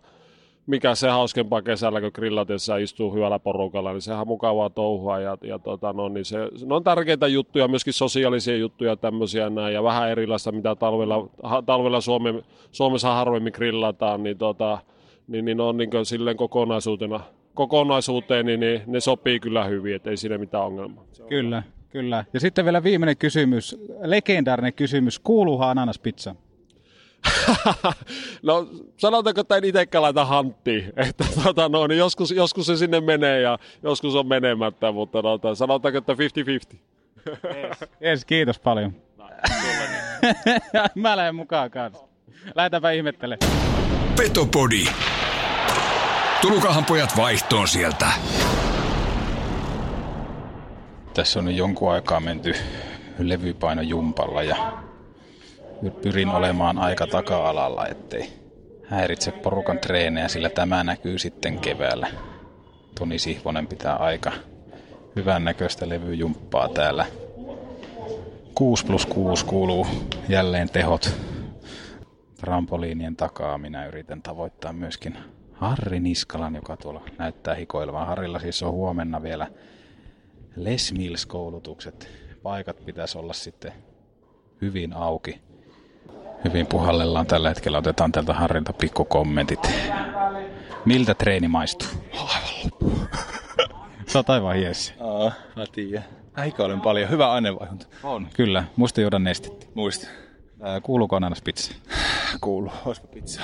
[0.66, 5.20] mikä se hauskempaa kesällä, kun grillatessa istuu hyvällä porukalla, niin sehän on mukavaa touhua.
[5.20, 9.74] Ja, ja tota, no, niin se, ne on tärkeitä juttuja, myöskin sosiaalisia juttuja tämmöisiä näin,
[9.74, 11.28] ja vähän erilaista, mitä talvella,
[11.66, 14.78] talvella Suome, Suomessa harvemmin grillataan, niin, tota,
[15.28, 17.20] niin, niin on niin silleen kokonaisuutena,
[17.59, 21.05] kokonaisuuteen, niin, niin ne sopii kyllä hyvin, että ei siinä mitään ongelmaa.
[21.29, 22.25] Kyllä, kyllä.
[22.33, 26.35] Ja sitten vielä viimeinen kysymys, legendaarinen kysymys, kuuluuhan ananaspizza?
[28.43, 30.93] no sanotaanko, että en itsekään laita hanttiin.
[31.09, 35.55] Että tota, no, niin joskus, joskus se sinne menee ja joskus on menemättä, mutta tota,
[35.55, 36.17] sanotaanko, että 50-50.
[36.17, 37.91] Yes.
[38.05, 38.95] yes, kiitos paljon.
[40.95, 42.05] Mä lähden mukaan kanssa.
[42.55, 43.39] Lähdetäänpä ihmettele.
[44.17, 44.85] Petopodi.
[46.43, 48.07] Tulukahan pojat vaihtoon sieltä.
[51.14, 52.55] Tässä on jonkun aikaa menty
[53.18, 54.57] levypaino jumpalla ja
[56.03, 58.32] pyrin olemaan aika taka-alalla, ettei
[58.84, 62.09] häiritse porukan treenejä, sillä tämä näkyy sitten keväällä.
[62.99, 64.32] Toni Sihvonen pitää aika
[65.16, 67.07] hyvän näköistä levyjumppaa täällä.
[68.55, 69.86] 6 plus 6 kuuluu
[70.28, 71.16] jälleen tehot
[72.36, 73.59] trampoliinien takaa.
[73.59, 75.18] Minä yritän tavoittaa myöskin
[75.59, 78.07] Harri Niskalan, joka tuolla näyttää hikoilevan.
[78.07, 79.47] Harrilla siis on huomenna vielä
[80.57, 82.09] Les Mills-koulutukset.
[82.43, 83.73] Paikat pitäisi olla sitten
[84.61, 85.49] hyvin auki
[86.45, 87.79] hyvin puhallellaan tällä hetkellä.
[87.79, 89.71] Otetaan tältä Harrilta pikkukommentit.
[90.85, 91.89] Miltä treeni maistuu?
[92.13, 92.99] Aivan
[94.09, 94.95] Sä oot aivan hiessä.
[95.01, 96.05] Aa, mä tiedän.
[96.59, 97.11] olen paljon.
[97.11, 97.87] Hyvä aineenvaihunta.
[98.03, 98.29] On.
[98.35, 98.65] Kyllä.
[98.77, 99.67] Muista juoda nestettä.
[99.75, 100.07] Muista.
[100.83, 101.75] kuuluuko ananas pizza?
[102.41, 102.73] Kuuluu.
[102.85, 103.41] Oispa pizza.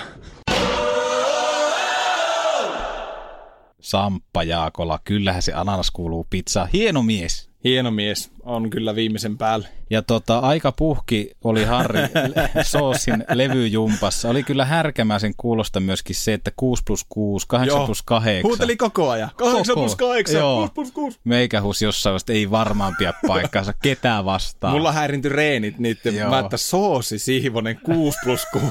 [3.84, 6.68] Samppa Jaakola, kyllähän se ananas kuuluu pizzaan.
[6.72, 9.68] Hieno mies, Hieno mies, on kyllä viimeisen päällä.
[9.90, 12.00] Ja tota, aika puhki oli Harri
[12.62, 14.28] Soosin levyjumpassa.
[14.28, 17.86] Oli kyllä härkämäisen kuulosta myöskin se, että 6 plus 6, 8 Joo.
[17.86, 18.42] plus 8.
[18.42, 19.30] Huuteli koko ajan.
[19.36, 20.60] 8 plus 8, Joo.
[20.60, 21.18] 6 plus 6.
[21.24, 24.72] Meikähus jossain vasta ei varmaan pidä paikkaansa ketään vastaan.
[24.72, 26.16] Mulla häirintyi reenit niitten.
[26.16, 26.30] Joo.
[26.30, 28.68] Mä että Soosi Siivonen 6 plus 6.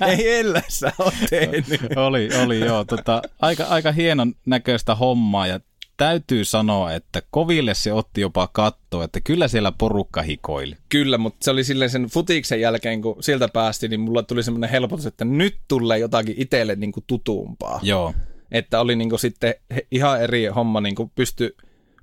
[0.06, 1.80] ei ellässä ole tehnyt.
[1.96, 2.84] oli, oli joo.
[2.84, 5.60] Tota, aika, aika hienon näköistä hommaa ja
[6.00, 10.76] täytyy sanoa, että koville se otti jopa kattoa, että kyllä siellä porukka hikoili.
[10.88, 14.70] Kyllä, mutta se oli silleen sen futiksen jälkeen, kun sieltä päästi, niin mulla tuli semmoinen
[14.70, 17.80] helpotus, että nyt tulee jotakin itselle niin kuin tutumpaa.
[17.82, 18.14] Joo.
[18.50, 19.54] Että oli niin kuin sitten
[19.90, 21.56] ihan eri homma, niin kuin pysty,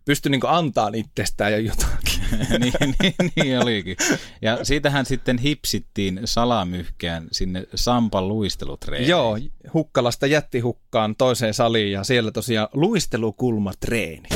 [0.06, 2.17] pysty niin kuin antaa itsestään ja jotakin.
[2.60, 3.98] niin, niin, niin olikin.
[4.42, 9.10] Ja siitähän sitten hipsittiin salamyhkään sinne Sampan luistelutreeniin.
[9.10, 9.38] Joo,
[9.74, 14.30] Hukkalasta jättihukkaan toiseen saliin ja siellä tosiaan luistelukulmatreeni.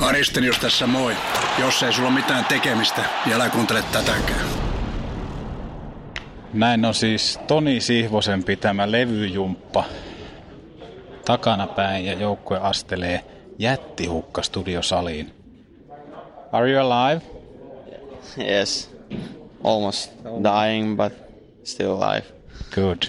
[0.00, 1.16] Aristenius tässä moi.
[1.58, 4.48] Jos ei sulla ole mitään tekemistä, niin älä kuuntele tätäkään.
[6.52, 9.84] Näin on siis Toni Sihvosen pitämä levyjumppa
[11.24, 13.24] takana päin ja joukkue astelee
[13.58, 15.43] jättihukka studiosaliin.
[16.54, 17.20] Are you alive?
[18.38, 18.90] Yes,
[19.64, 21.12] almost dying, but
[21.64, 22.26] still alive.
[22.74, 23.02] Good.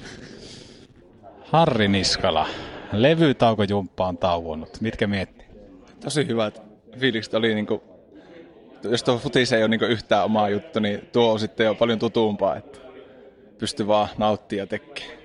[1.43, 2.47] Harri Niskala,
[2.91, 4.81] levytaukojumppa on tauonnut.
[4.81, 5.47] Mitkä miettii?
[5.99, 6.61] Tosi hyvät
[6.99, 7.83] fiilikset oli niinku,
[8.83, 11.99] jos tuo futis ei ole niinku yhtään omaa juttu, niin tuo on sitten jo paljon
[11.99, 12.79] tutumpaa, että
[13.57, 15.17] pystyy vaan nauttia ja tekemään.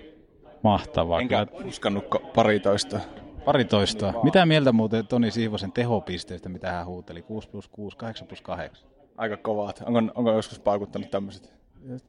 [0.63, 1.21] Mahtavaa.
[1.21, 2.05] Enkä uskannut
[2.35, 3.01] paritoista.
[3.45, 4.21] Paritoistoa.
[4.23, 7.23] Mitä mieltä muuten Toni Sihvosen tehopisteistä, mitä hän huuteli?
[7.23, 8.89] 6 plus 6, 8 plus 8.
[9.17, 9.83] Aika kovat.
[9.87, 11.53] Onko, onko joskus paukuttanut tämmöiset?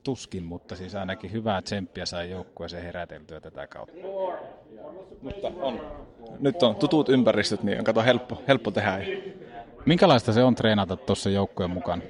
[0.03, 3.95] Tuskin, mutta siis ainakin hyvää tsemppiä sai joukkueeseen heräteltyä tätä kautta.
[5.21, 5.81] Mutta on.
[6.39, 8.99] Nyt on tutut ympäristöt, niin on kato helppo, helppo tehdä.
[9.85, 12.01] Minkälaista se on treenata tuossa joukkueen mukana?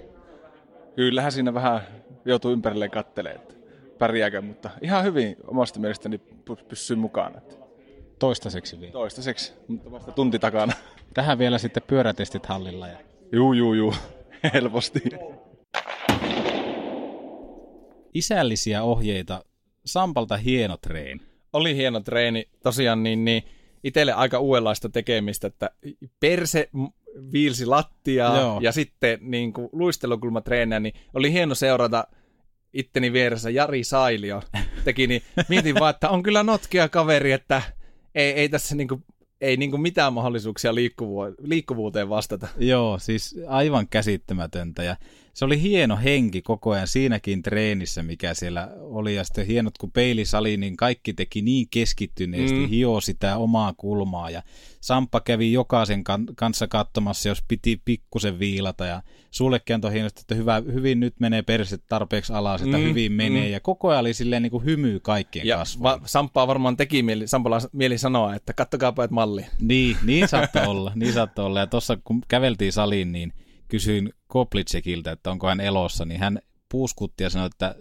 [0.95, 1.81] Kyllähän siinä vähän
[2.25, 3.55] joutuu ympärilleen kattelemaan, että
[3.97, 6.19] pärjääkö, mutta ihan hyvin omasta mielestäni
[6.49, 7.37] py- pysyy mukana.
[7.37, 7.55] Että
[8.21, 8.91] Toistaiseksi vielä.
[8.91, 10.73] Toistaiseksi, mutta vasta tunti takana.
[11.13, 12.87] Tähän vielä sitten pyörätestit hallilla.
[12.87, 12.97] Ja...
[13.31, 13.93] Juu, juu, juu.
[14.53, 15.01] Helposti.
[18.13, 19.45] Isällisiä ohjeita.
[19.85, 21.21] Sampalta hieno treeni.
[21.53, 22.49] Oli hieno treeni.
[22.63, 23.43] Tosiaan niin, niin
[23.83, 25.69] itselle aika uudenlaista tekemistä, että
[26.19, 26.69] perse
[27.31, 28.59] viilsi lattiaa Joo.
[28.61, 32.07] ja sitten niin kuin luistelukulmatreenejä, niin oli hieno seurata
[32.73, 34.41] itteni vieressä Jari Sailio
[34.83, 37.61] teki, niin mietin vaan, että on kyllä notkea kaveri, että
[38.15, 39.03] ei, ei tässä niin kuin,
[39.41, 42.47] ei niin kuin mitään mahdollisuuksia liikkuvu- liikkuvuuteen vastata.
[42.57, 44.83] Joo, siis aivan käsittämätöntä.
[44.83, 44.95] Ja
[45.33, 49.15] se oli hieno henki koko ajan siinäkin treenissä, mikä siellä oli.
[49.15, 52.67] Ja sitten hienot, kun peilisali, niin kaikki teki niin keskittyneesti, Mm.
[52.69, 54.29] hio sitä omaa kulmaa.
[54.29, 54.43] Ja
[54.81, 58.85] Samppa kävi jokaisen kan- kanssa katsomassa, jos piti pikkusen viilata.
[58.85, 63.11] Ja sullekin antoi hienosti, että hyvä, hyvin nyt menee perse tarpeeksi alas, että Mm, hyvin
[63.11, 63.45] menee.
[63.45, 63.51] mm.
[63.51, 66.01] Ja koko ajan oli silleen niin kuin hymy kaikkien Ja kasvoilla.
[66.01, 69.47] va- Samppaa varmaan teki mieli, Sampala mieli sanoa, että kattokaa pojat mallia.
[69.61, 71.59] Niin, niin saattoi olla, niin saattoi olla.
[71.59, 73.33] Ja tuossa kun käveltiin saliin, niin
[73.71, 76.39] kysyin Koplitsekiltä, että onko hän elossa, niin hän
[76.71, 77.75] puuskutti ja sanoi, että äh,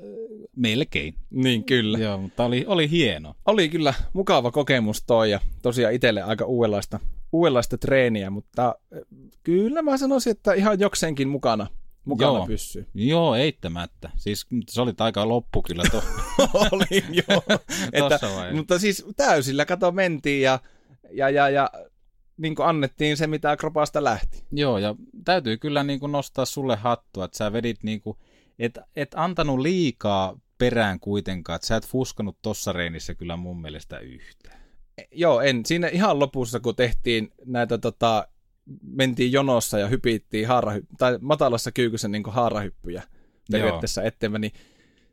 [0.57, 1.15] melkein.
[1.31, 1.99] Niin, kyllä.
[1.99, 3.35] Joo, mutta oli, oli hieno.
[3.47, 7.01] Oli kyllä mukava kokemus toi ja tosiaan itselle aika uudenlaista,
[7.33, 9.03] uudenlaista treeniä, mutta eh,
[9.43, 11.67] kyllä mä sanoisin, että ihan jokseenkin mukana,
[12.05, 12.47] mukana Joo.
[12.47, 12.87] pysyy.
[12.95, 14.11] Joo, eittämättä.
[14.17, 16.03] Siis se oli aika loppu kyllä to.
[16.73, 17.43] Olin, joo.
[17.93, 18.21] että,
[18.53, 20.59] mutta siis täysillä kato mentiin ja,
[21.13, 21.71] ja, ja, ja
[22.41, 24.45] niin kuin annettiin se, mitä kropasta lähti.
[24.53, 28.19] Joo, ja täytyy kyllä niin kuin nostaa sulle hattua, että sä vedit niin kuin,
[28.59, 33.99] et, et antanut liikaa perään kuitenkaan, että sä et fuskanut tossa reenissä kyllä mun mielestä
[33.99, 34.61] yhtään.
[35.13, 35.67] Joo, en.
[35.67, 38.29] Siinä ihan lopussa, kun tehtiin näitä tota,
[38.83, 43.03] mentiin jonossa ja hypittiin haarahy- tai matalassa kyykyssä niin haarahyppyjä
[43.53, 44.53] periaatteessa eteenpäin, niin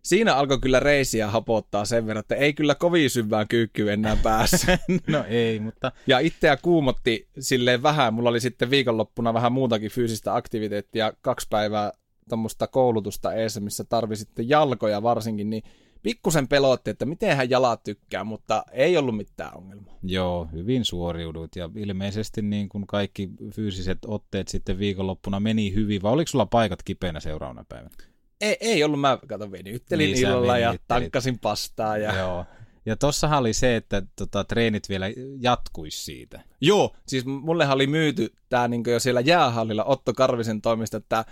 [0.08, 4.80] siinä alkoi kyllä reisiä hapottaa sen verran, että ei kyllä kovin syvää kyykkyä enää päässä.
[5.08, 5.92] no ei, mutta...
[6.08, 8.14] Ja itseä kuumotti silleen vähän.
[8.14, 11.92] Mulla oli sitten viikonloppuna vähän muutakin fyysistä aktiviteettia, kaksi päivää
[12.30, 15.64] tuommoista koulutusta eessä, missä tarvi sitten jalkoja varsinkin, niin
[16.04, 19.98] pikkusen pelotti, että miten jalat tykkää, mutta ei ollut mitään ongelmaa.
[20.04, 26.12] Joo, hyvin suoriudut ja ilmeisesti niin kuin kaikki fyysiset otteet sitten viikonloppuna meni hyvin, vai
[26.12, 27.96] oliko sulla paikat kipeänä seuraavana päivänä?
[28.42, 31.98] Ei, ei ollut, mä kato venyttelin Niin, illalla ja tankkasin pastaa.
[31.98, 32.18] Ja...
[32.18, 32.46] Joo.
[32.86, 35.06] Ja tossahan oli se, että tota, treenit vielä
[35.40, 36.42] jatkuisi siitä.
[36.62, 41.26] Joo, siis mullehan oli myyty tää niin jo siellä jäähallilla Otto Karvisen toimista, tämä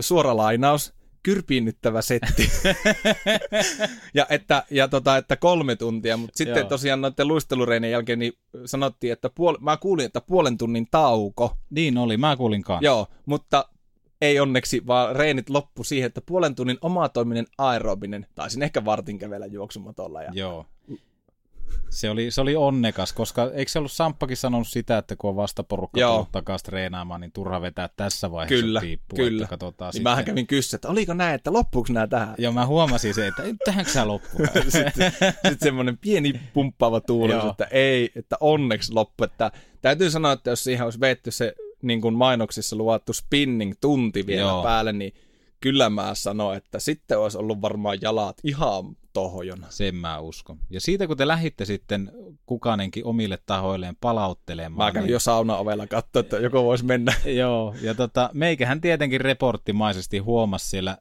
[0.00, 0.92] suora lainaus,
[1.22, 2.50] kyrpiinnyttävä setti.
[4.14, 6.68] ja että, ja tota, että kolme tuntia, mutta sitten Joo.
[6.68, 8.32] tosiaan noiden luistelureinien jälkeen niin
[8.64, 11.56] sanottiin, että puol- mä kuulin, että puolen tunnin tauko.
[11.70, 12.84] Niin oli, mä kuulin kanssa.
[12.84, 13.68] Joo, mutta
[14.20, 19.46] ei onneksi, vaan reenit loppu siihen, että puolen tunnin omatoiminen aerobinen, taisin ehkä vartin kävellä
[19.46, 20.22] juoksumatolla.
[20.22, 20.30] Ja...
[20.34, 20.66] Joo.
[21.90, 25.36] Se oli, se oli onnekas, koska eikö se ollut Samppakin sanonut sitä, että kun on
[25.36, 29.44] vasta porukka tullut takaisin treenaamaan, niin turha vetää tässä vaiheessa Kyllä, piippua, kyllä.
[29.44, 32.34] Että katsotaan Niin mähän kävin kyssä, että oliko näin, että loppuuko nämä tähän?
[32.38, 34.48] Joo, mä huomasin se, että tähänkö sä loppuun?
[34.62, 37.50] sitten, sitten semmoinen pieni pumppaava Joo.
[37.50, 39.24] että ei, että onneksi loppu.
[39.24, 39.52] Että
[39.82, 44.40] täytyy sanoa, että jos siihen olisi vetty se niin kuin mainoksissa luvattu spinning tunti vielä
[44.40, 44.62] Joo.
[44.62, 45.12] Päälle, niin
[45.60, 49.66] kyllä mä sanon, että sitten olisi ollut varmaan jalat ihan tohojona.
[49.70, 50.58] Sen mä uskon.
[50.70, 52.12] Ja siitä kun te lähditte sitten
[52.46, 54.88] kukanenkin omille tahoilleen palauttelemaan.
[54.88, 57.14] Mä kävin niin- jo saunaovella katsoa, että joku voisi mennä.
[57.40, 60.98] Joo, ja tota, meikähän tietenkin reporttimaisesti huomasi siellä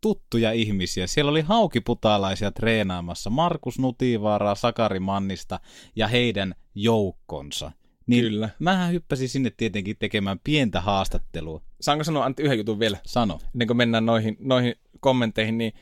[0.00, 1.06] tuttuja ihmisiä.
[1.06, 5.60] Siellä oli haukiputalaisia treenaamassa, Markus Nutivaara, Sakari Mannista
[5.96, 7.72] ja heidän joukkonsa.
[8.10, 8.48] Niin Kyllä.
[8.58, 11.62] Mähän hyppäsin sinne tietenkin tekemään pientä haastattelua.
[11.80, 12.98] Saanko sanoa Antti yhden jutun vielä?
[13.06, 13.40] Sano.
[13.54, 15.72] Ennen kuin mennään noihin, noihin kommentteihin, niin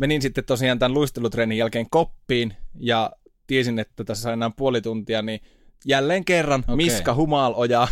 [0.00, 3.12] menin sitten tosiaan tämän luistelutreenin jälkeen koppiin ja
[3.46, 5.40] tiesin, että tässä on enää puoli tuntia, niin
[5.84, 6.76] jälleen kerran okay.
[6.76, 7.88] Miska Humaloja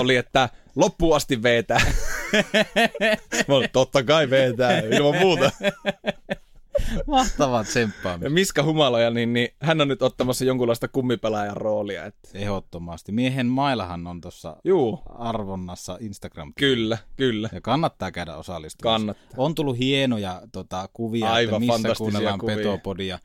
[0.00, 1.80] oli, että loppuun asti vetää.
[3.48, 5.50] Mä olin, totta kai vetää, ilman muuta.
[7.06, 8.26] Mahtavaa tsemppaamista.
[8.26, 12.04] Ja Miska Humaloja, niin, niin hän on nyt ottamassa jonkunlaista kummipelaajan roolia.
[12.04, 12.28] Että.
[12.34, 13.12] Ehdottomasti.
[13.12, 14.56] Miehen mailahan on tuossa
[15.18, 17.48] arvonnassa instagram Kyllä, kyllä.
[17.52, 18.98] Ja kannattaa käydä osallistumassa.
[18.98, 19.34] Kannattaa.
[19.36, 22.56] On tullut hienoja tota, kuvia, Aivan että missä kuunnellaan kuvia.
[22.56, 23.18] Petopodia.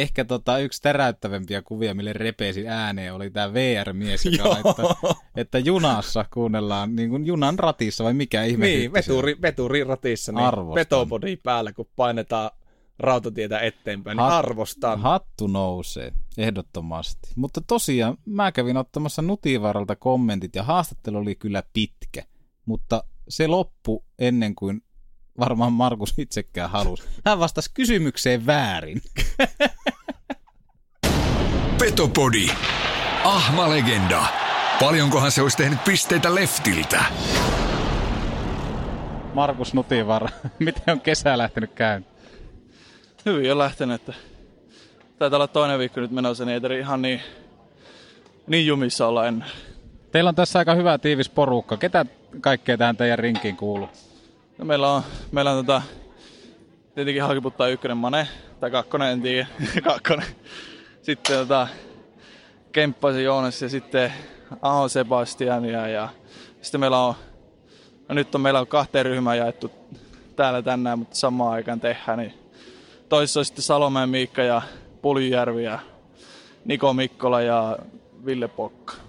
[0.00, 4.48] Ehkä tota, yksi täräyttävämpiä kuvia, mille repesin ääneen, oli tämä VR-mies, joka Joo.
[4.52, 10.32] laittoi, että junassa kuunnellaan, niin kuin junan ratissa, vai mikä ihme Niin, veturi, veturi ratissa,
[10.32, 10.74] niin Arvostan.
[10.74, 12.50] petopodi päällä, kun painetaan
[12.98, 15.00] rautatietä eteenpäin, niin Hat- arvostan.
[15.00, 17.28] Hattu nousee, ehdottomasti.
[17.36, 22.22] Mutta tosiaan, mä kävin ottamassa Nutivaralta kommentit, ja haastattelu oli kyllä pitkä.
[22.66, 24.82] Mutta se loppu ennen kuin
[25.38, 27.02] varmaan Markus itsekään halusi.
[27.24, 29.02] Hän vastasi kysymykseen väärin.
[31.78, 32.46] Petopodi.
[33.24, 34.24] Ahma legenda.
[34.80, 37.04] Paljonkohan se olisi tehnyt pisteitä leftiltä?
[39.34, 40.28] Markus Nutivara,
[40.58, 42.16] miten on kesä lähtenyt käyntiin?
[43.26, 44.14] Hyvin on lähtenyt, että
[45.18, 47.20] taitaa olla toinen viikko nyt menossa, niin ei ihan niin,
[48.46, 49.48] niin jumissa olla ennen.
[50.12, 51.76] Teillä on tässä aika hyvä tiivis porukka.
[51.76, 52.06] Ketä
[52.40, 53.88] kaikkea tähän teidän rinkiin kuuluu?
[54.58, 55.02] No meillä on,
[55.32, 55.82] meillä on tota,
[56.94, 58.28] tietenkin Hakiputtaa ykkönen Mane,
[58.60, 59.46] tai kakkonen, en tiedä,
[59.88, 60.26] kakkonen.
[61.02, 61.68] Sitten tota,
[62.72, 64.12] Kemppaisen Joonas ja sitten
[64.62, 66.08] Aho Sebastiania ja
[66.62, 67.14] sitten meillä on,
[68.08, 69.70] no nyt on meillä on kahteen ryhmään jaettu
[70.36, 72.34] täällä tänään, mutta samaan aikaan tehdään, niin
[73.08, 74.62] toisessa on sitten Salomäen Miikka ja
[75.02, 75.78] Puljärvi ja
[76.64, 77.78] Niko Mikkola ja
[78.26, 79.05] Ville Pokka.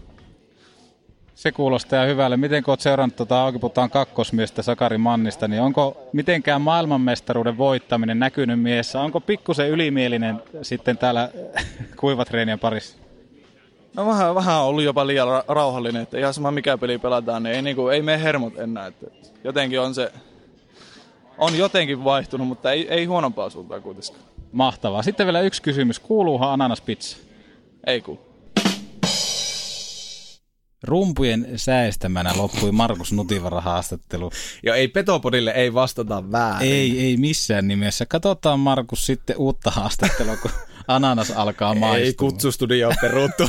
[1.38, 2.38] Se kuulostaa hyvälle.
[2.38, 8.62] Miten kun olet seurannut tuota Aukiputaan kakkosmiestä Sakari Mannista, niin onko mitenkään maailmanmestaruuden voittaminen näkynyt
[8.62, 9.02] miessä?
[9.02, 11.30] Onko pikkusen ylimielinen sitten täällä
[12.00, 12.98] kuivatreenien parissa?
[13.96, 17.44] No vähän, vähän on ollut jopa liian ra- rauhallinen, että ihan sama mikä peli pelataan,
[17.44, 18.88] niin ei, niinku, ei mene hermot enää.
[18.88, 19.06] Että
[19.44, 20.12] jotenkin on se,
[21.38, 24.20] on jotenkin vaihtunut, mutta ei, ei huonompaa suuntaan kuitenkaan.
[24.52, 25.04] Mahtavaa.
[25.04, 26.00] Sitten vielä yksi kysymys.
[26.00, 27.18] Kuuluuhan ananaspizza?
[27.88, 28.27] Ei kuulu.
[30.84, 34.32] Rumpujen säestämänä loppui Markus Nutivara haastattelu.
[34.64, 36.72] Ja ei Petopodille ei vastata väärin.
[36.72, 38.06] Ei, ei missään nimessä.
[38.06, 40.52] Katsotaan Markus sitten uutta haastattelua, kun
[40.88, 42.06] ananas alkaa maistua.
[42.06, 43.44] Ei kutsustudio peruttu.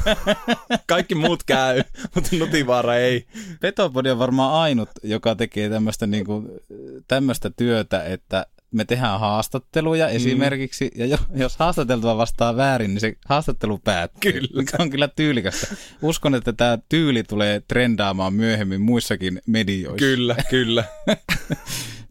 [0.87, 1.83] Kaikki muut käy,
[2.15, 3.27] mutta Nutivaara ei.
[3.61, 6.61] Petopodi on varmaan ainut, joka tekee tämmöistä niinku,
[7.09, 10.17] tämmöistä työtä, että me tehdään haastatteluja Mm.
[10.17, 14.33] esimerkiksi, ja jo, jos haastateltua vastaa väärin, niin se haastattelu päättyy.
[14.33, 14.49] Kyllä.
[14.55, 15.67] Mikä on kyllä tyylikästä.
[16.03, 19.99] Uskon, että tämä tyyli tulee trendaamaan myöhemmin muissakin medioissa.
[19.99, 20.85] Kyllä, kyllä.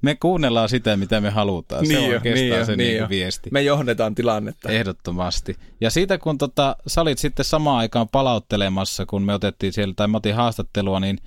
[0.01, 1.85] me kuunnellaan sitä, mitä me halutaan.
[1.85, 3.09] se Niin on jo, oikeastaan niin jo, se niin jo.
[3.09, 3.49] viesti.
[3.53, 4.69] Me johdetaan tilannetta.
[4.69, 5.55] Ehdottomasti.
[5.81, 10.07] Ja siitä kun tota, sä olit sitten samaan aikaan palauttelemassa, kun me otettiin siellä, tai
[10.07, 11.17] mä otin haastattelua, niin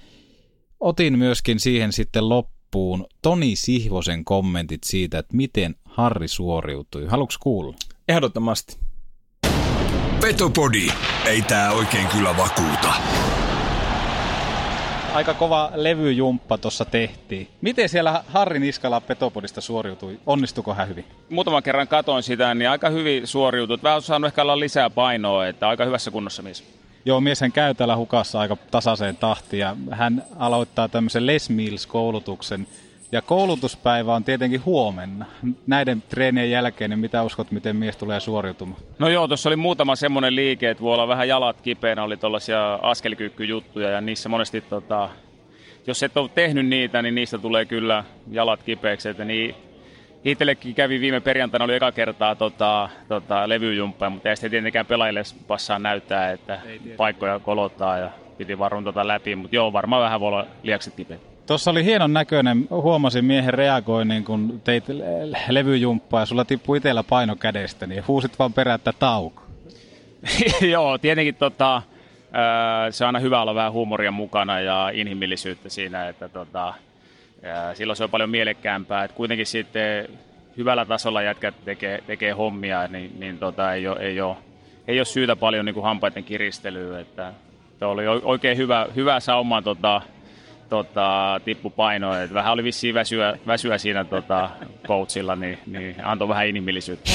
[0.81, 2.60] otin myöskin siihen sitten loppuun
[3.23, 7.07] Toni Sihvosen kommentit siitä, että miten Harri suoriutui.
[7.07, 7.75] Haluatko kuulla?
[8.09, 8.79] Ehdottomasti.
[10.21, 10.87] Petopodi.
[11.27, 12.95] Ei tää oikein kyllä vakuuta.
[15.15, 17.49] Aika kova levyjumppa tuossa tehtiin.
[17.61, 20.21] Miten siellä Harri Niskala Petopodista suoriutui?
[20.27, 21.05] Onnistuko hän hyvin?
[21.29, 23.79] Muutaman kerran katoin sitä, niin aika hyvin suoriutui.
[23.83, 26.65] Vähän on saanut ehkä olla lisää painoa, että aika hyvässä kunnossa mies.
[27.05, 32.67] Joo, mies hän käy täällä hukassa aika tasaiseen tahtiin ja hän aloittaa tämmöisen Les Mills-koulutuksen
[33.13, 35.27] Ja koulutuspäivä on tietenkin huomenna.
[35.67, 38.81] Näiden treenien jälkeen, niin mitä uskot, miten mies tulee suoriutumaan?
[38.99, 42.75] No joo, tuossa oli muutama semmoinen liike, että voi olla vähän jalat kipeänä, oli tuollaisia
[42.75, 45.09] askelkyykkyjuttuja ja niissä monesti, tota,
[45.87, 49.09] jos et ole tehnyt niitä, niin niistä tulee kyllä jalat kipeäksi.
[49.09, 49.55] Että niin,
[50.25, 55.23] itsellekin kävi viime perjantaina, oli eka kertaa tota, tota, levyjumppa, mutta ei sitten tietenkään pelaajille
[55.47, 56.61] passaa näyttää, että
[56.97, 61.21] paikkoja kolottaa ja piti varun tota läpi, mutta joo, varmaan vähän voi olla liakset kipeät.
[61.47, 64.85] Tuossa oli hienon näköinen, huomasin miehen reagoinnin, kun teit
[65.49, 69.43] levyjumppaa ja sulla tippui itsellä paino kädestä, niin huusit vaan perättä tauko.
[70.71, 71.83] Joo, tietenkin tota,
[72.91, 76.75] se on aina hyvä olla vähän huumoria mukana ja inhimillisyyttä siinä, että tota,
[77.75, 79.05] silloin se on paljon mielekkäämpää.
[79.05, 80.09] että kuitenkin sitten
[80.57, 84.37] hyvällä tasolla jätkät tekee, tekee hommia, niin, niin tota, ei, ole, ei, ole,
[84.89, 87.01] ei ole syytä paljon niin kuin hampaiden kiristelyä.
[87.01, 87.33] Että,
[87.81, 90.03] oli oikein hyvä, hyvä sauma tota,
[90.69, 92.15] tota, tippupaino.
[92.15, 94.51] Et vähän oli vissiin väsyä, väsyä siinä tota,
[94.87, 97.11] coachilla, niin, niin antoi vähän inhimillisyyttä.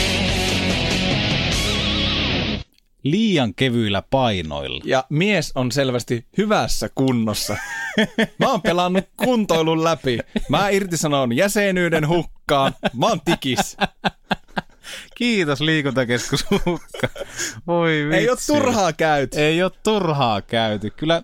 [3.05, 4.83] Liian kevyillä painoilla.
[4.85, 7.57] Ja mies on selvästi hyvässä kunnossa.
[8.39, 10.19] Mä oon pelannut kuntoilun läpi.
[10.49, 12.73] Mä irtisanon jäsenyyden hukkaan.
[12.93, 13.77] Mä oon tikis.
[15.15, 17.07] Kiitos liikuntakeskus hukka.
[17.67, 18.17] Voi vitsi.
[18.17, 19.39] Ei ole turhaa käyty.
[19.39, 20.89] Ei ole turhaa käyty.
[20.89, 21.23] Kyllä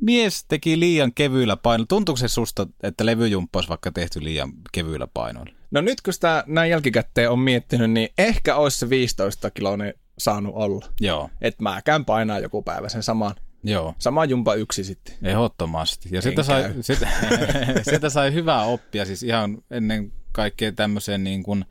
[0.00, 1.86] mies teki liian kevyillä painoilla.
[1.86, 5.52] Tuntuuko se susta, että levyjumppa olisi vaikka tehty liian kevyillä painoilla?
[5.70, 10.54] No nyt kun sitä näin jälkikäteen on miettinyt, niin ehkä olisi se 15 kiloinen saanut
[10.54, 10.86] olla.
[11.00, 11.30] Joo.
[11.40, 13.34] Että mä käyn painaa joku päivä sen saman.
[13.64, 13.94] Joo.
[13.98, 15.14] Sama jumpa yksi sitten.
[15.22, 16.08] Ehdottomasti.
[16.12, 17.08] Ja sitä sai, sitä,
[17.90, 21.64] sitä sai hyvää oppia siis ihan ennen kaikkea tämmöiseen niin kuin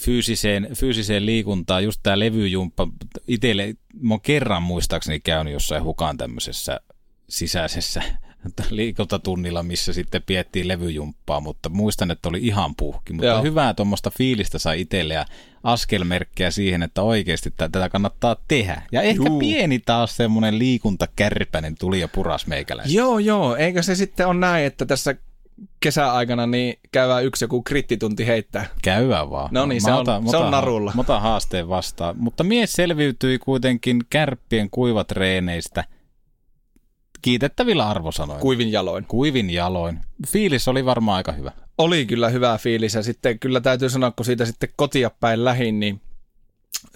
[0.00, 2.88] fyysiseen, fyysiseen liikuntaan, just tämä levyjumppa,
[3.28, 6.80] itselle, mä oon kerran muistaakseni käynyt jossain hukaan tämmöisessä
[7.28, 8.02] sisäisessä
[8.70, 13.12] liikuntatunnilla, missä sitten piettiin levyjumppaa, mutta muistan, että oli ihan puhki.
[13.12, 13.42] Mutta Joo.
[13.42, 15.26] hyvää tuommoista fiilistä sai itselle ja
[15.62, 18.82] askelmerkkejä siihen, että oikeasti tätä kannattaa tehdä.
[18.92, 19.38] Ja ehkä Juu.
[19.38, 22.96] pieni taas semmoinen liikuntakärpänen tuli ja puras meikäläistä.
[22.96, 23.56] Joo, joo.
[23.56, 25.14] Eikö se sitten on näin, että tässä
[25.80, 28.66] kesäaikana niin käydään yksi joku krittitunti heittää.
[28.82, 29.48] Käydään vaan.
[29.52, 30.92] No niin, se, on, otan, se on narulla.
[30.94, 32.14] Mä otan haasteen vastaan.
[32.18, 35.84] Mutta mies selviytyi kuitenkin kärppien kuivatreeneistä–
[37.26, 38.42] kiitettävillä arvosanoilla.
[38.42, 39.04] Kuivin jaloin.
[39.04, 40.00] Kuivin jaloin.
[40.26, 41.52] Fiilis oli varmaan aika hyvä.
[41.78, 45.80] Oli kyllä hyvä fiilis ja sitten kyllä täytyy sanoa, kun siitä sitten kotia päin lähin,
[45.80, 46.00] niin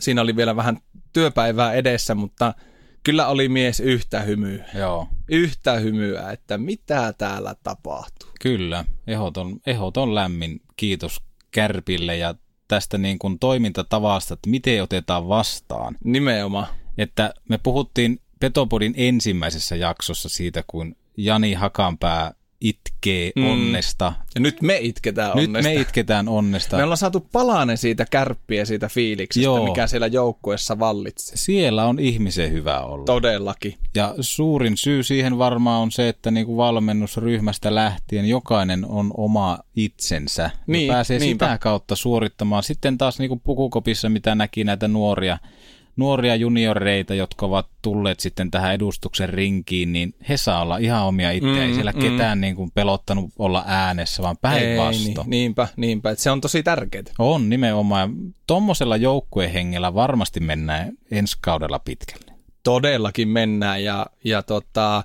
[0.01, 0.78] siinä oli vielä vähän
[1.12, 2.55] työpäivää edessä, mutta
[3.03, 4.64] kyllä oli mies yhtä hymyä.
[4.74, 5.09] Joo.
[5.28, 8.31] Yhtä hymyä, että mitä täällä tapahtuu.
[8.41, 11.20] Kyllä, ehoton, ehoton lämmin kiitos
[11.51, 12.35] Kärpille ja
[12.68, 15.97] tästä niin kuin toimintatavasta, että miten otetaan vastaan.
[16.05, 16.66] Nimenomaan.
[16.99, 23.51] Että me puhuttiin Petopodin ensimmäisessä jaksossa siitä, kun Jani Hakanpää itkee mm.
[23.51, 24.12] onnesta.
[24.34, 25.68] Ja nyt me itketään nyt onnesta.
[25.68, 26.76] Nyt me itketään onnesta.
[26.76, 29.64] Me ollaan saatu palanen siitä kärppiä siitä fiiliksestä, Joo.
[29.64, 31.36] mikä siellä joukkueessa vallitsee.
[31.36, 33.05] Siellä on ihmisen hyvä olla.
[33.05, 33.74] Todellakin.
[33.95, 39.59] Ja suurin syy siihen varmaan on se, että niin kuin valmennusryhmästä lähtien jokainen on oma
[39.76, 40.51] itsensä.
[40.66, 41.47] Niin, ja pääsee niinpä.
[41.47, 42.62] sitä kautta suorittamaan.
[42.62, 45.38] Sitten taas niin kuin pukukopissa, mitä näki näitä nuoria–
[45.97, 51.30] nuoria junioreita, jotka ovat tulleet sitten tähän edustuksen rinkiin, niin he saa olla ihan omia
[51.30, 51.59] itseään.
[51.59, 51.99] Mm, Ei siellä mm.
[51.99, 55.14] ketään niin kuin pelottanut olla äänessä, vaan päinvastoin.
[55.14, 56.11] Niin, niinpä, niinpä.
[56.11, 57.05] Että se on tosi tärkeää.
[57.18, 58.14] On nimenomaan.
[58.47, 62.32] Tuommoisella joukkuehengellä varmasti mennään ensi kaudella pitkälle.
[62.62, 65.05] Todellakin mennään ja, ja tota,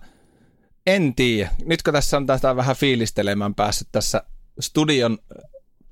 [0.88, 1.50] en tiedä.
[1.66, 4.24] Nyt kun tässä on tästä vähän fiilistelemään päässyt tässä
[4.60, 5.18] studion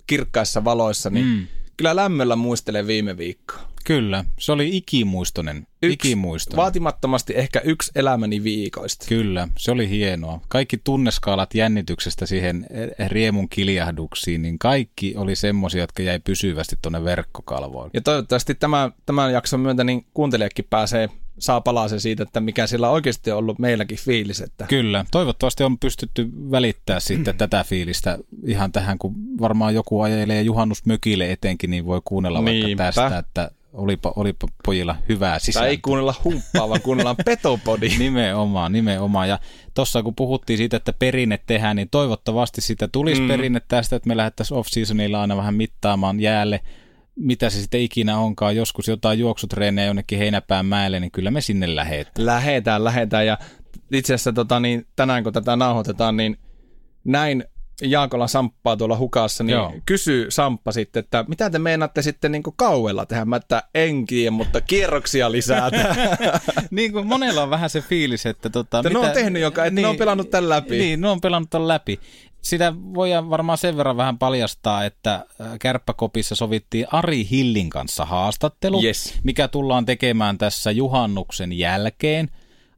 [0.07, 1.47] kirkkaissa valoissa, niin mm.
[1.77, 3.72] kyllä lämmöllä muistelen viime viikkoa.
[3.84, 5.67] Kyllä, se oli ikimuistoinen.
[5.81, 6.57] Yksi, ikimuistoinen.
[6.57, 9.05] Vaatimattomasti ehkä yksi elämäni viikoista.
[9.09, 10.41] Kyllä, se oli hienoa.
[10.47, 12.65] Kaikki tunneskaalat jännityksestä siihen
[13.07, 17.91] riemun kiljahduksiin, niin kaikki oli semmoisia, jotka jäi pysyvästi tuonne verkkokalvoille.
[17.93, 21.09] Ja toivottavasti tämän, tämän jakson myöntä niin kuuntelijakin pääsee
[21.39, 24.41] saa palasen siitä, että mikä sillä oikeasti on ollut meilläkin fiilis.
[24.41, 24.65] Että...
[24.65, 31.31] Kyllä, toivottavasti on pystytty välittää sitten tätä fiilistä ihan tähän, kun varmaan joku ajelee juhannusmökille
[31.31, 32.84] etenkin, niin voi kuunnella Niinpä.
[32.84, 35.61] vaikka tästä, että olipa, olipa pojilla hyvää sisältöä.
[35.61, 37.89] Tai ei kuunnella humppaa, vaan kuunnellaan petopodi.
[37.97, 39.30] nimenomaan, nimenomaan.
[39.30, 39.39] Ja
[39.74, 43.28] tuossa kun puhuttiin siitä, että perinne tehdään, niin toivottavasti sitä tulisi mm.
[43.28, 46.61] perinne tästä, että me lähdettäisiin off-seasonilla aina vähän mittaamaan jäälle,
[47.15, 51.76] mitä se sitten ikinä onkaan, joskus jotain juoksutreenejä jonnekin Heinäpään mäelle, niin kyllä me sinne
[51.76, 52.26] lähetään.
[52.26, 53.38] Lähetään, lähetään ja
[53.91, 56.38] itse asiassa tota, niin, tänään kun tätä nauhoitetaan, niin
[57.03, 57.43] näin
[57.84, 59.73] Jaakola Samppaa tuolla hukassa, niin Joo.
[59.86, 63.25] Kysyy Samppa sitten, että mitä te meinaatte sitten niin kauella tehdä?
[63.25, 65.69] Mä että en tiedä, mutta kierroksia lisää.
[66.71, 69.81] niin kuin monella on vähän se fiilis, että tota, Että ne on tehnyt joka- että
[69.81, 70.77] ne on pelannut tän läpi.
[70.77, 71.99] Niin, ne on pelannut tämän läpi.
[72.41, 78.84] Sitä voidaan varmaan sen verran vähän paljastaa, että äh, Kärppäkopissa sovittiin Ari Hillin kanssa haastattelu,
[78.84, 79.19] Yes.
[79.23, 82.29] mikä tullaan tekemään tässä juhannuksen jälkeen.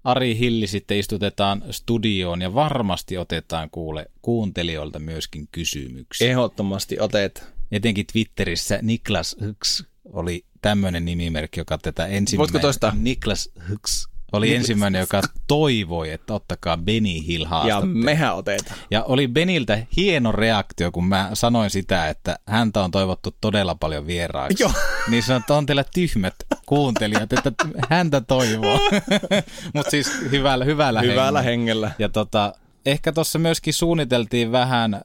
[0.05, 6.29] Ari Hilli sitten istutetaan studioon ja varmasti otetaan kuule kuuntelijoilta myöskin kysymyksiä.
[6.29, 7.43] Ehdottomasti otet.
[7.71, 9.83] Etenkin Twitterissä Niklas Hyks
[10.13, 12.37] oli tämmöinen nimimerkki, joka tätä ensimmäinen...
[12.37, 12.93] Voitko toistaa?
[12.95, 17.93] Niklas Hyks oli Niklas- ensimmäinen, joka toivoi, että ottakaa Benny Hill Ja haastattelu.
[17.93, 18.79] mehän otetaan.
[18.91, 24.07] Ja oli Beniltä hieno reaktio, kun mä sanoin sitä, että häntä on toivottu todella paljon
[24.07, 24.63] vieraaksi.
[24.63, 24.71] Joo.
[25.09, 26.35] Niin sanoin, että on teillä tyhmät
[26.65, 27.51] kuuntelijat, että
[27.89, 28.79] häntä toivoo.
[29.73, 31.91] Mutta siis hyvällä, hyvällä, Hyvällä hengellä.
[31.99, 32.53] Ja tota,
[32.85, 35.01] ehkä tuossa myöskin suunniteltiin vähän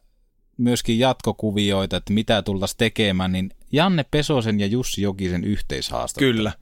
[0.56, 6.32] myöskin jatkokuvioita, että mitä tultaisiin tekemään, niin Janne Pesosen ja Jussi Jokisen yhteishaastattelu.
[6.32, 6.52] Kyllä.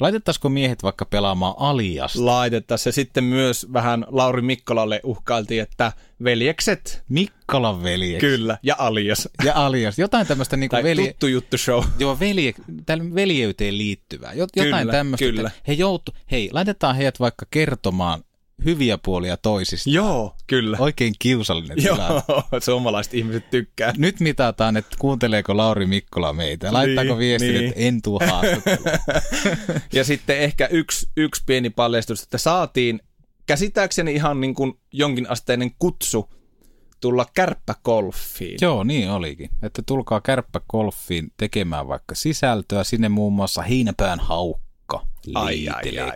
[0.00, 2.26] Laitettaisiko miehet vaikka pelaamaan aliasta?
[2.26, 2.90] Laitettaisiin.
[2.90, 5.92] Ja sitten myös vähän Lauri Mikkolalle uhkailtiin, että
[6.24, 7.04] veljekset.
[7.08, 8.26] Mikkolan veljeksi.
[8.26, 8.58] Kyllä.
[8.62, 9.28] Ja alias.
[9.44, 9.98] Ja alias.
[9.98, 11.06] Jotain tämmöistä niinku Tai velje...
[11.10, 11.84] tuttu juttu show.
[11.98, 12.54] Joo, velje...
[13.14, 14.32] veljeyteen liittyvää.
[14.32, 15.26] Jot- Jotain Kyllä, tämmöistä.
[15.26, 15.50] kyllä.
[15.68, 16.12] He joutu...
[16.30, 18.24] Hei, laitetaan heidät vaikka kertomaan
[18.64, 19.90] hyviä puolia toisista.
[19.90, 20.76] Joo, kyllä.
[20.80, 22.22] Oikein kiusallinen Joo, tilanne.
[22.64, 23.92] suomalaiset ihmiset tykkää.
[23.96, 26.72] Nyt mitataan, että kuunteleeko Lauri Mikkola meitä.
[26.72, 27.68] Laittaako Niin, viestin, niin.
[27.68, 28.20] että en tuu
[29.92, 33.00] ja sitten ehkä yksi, yksi pieni paljastus, että saatiin
[33.46, 36.30] käsittääkseni ihan niin kuin jonkinasteinen kutsu
[37.00, 38.58] tulla kärppäkolfiin.
[38.60, 39.50] Joo, niin olikin.
[39.62, 42.84] Että tulkaa kärppäkolfiin tekemään vaikka sisältöä.
[42.84, 44.67] Sinne muun muassa Heinäpään haukka
[45.34, 45.66] Ai,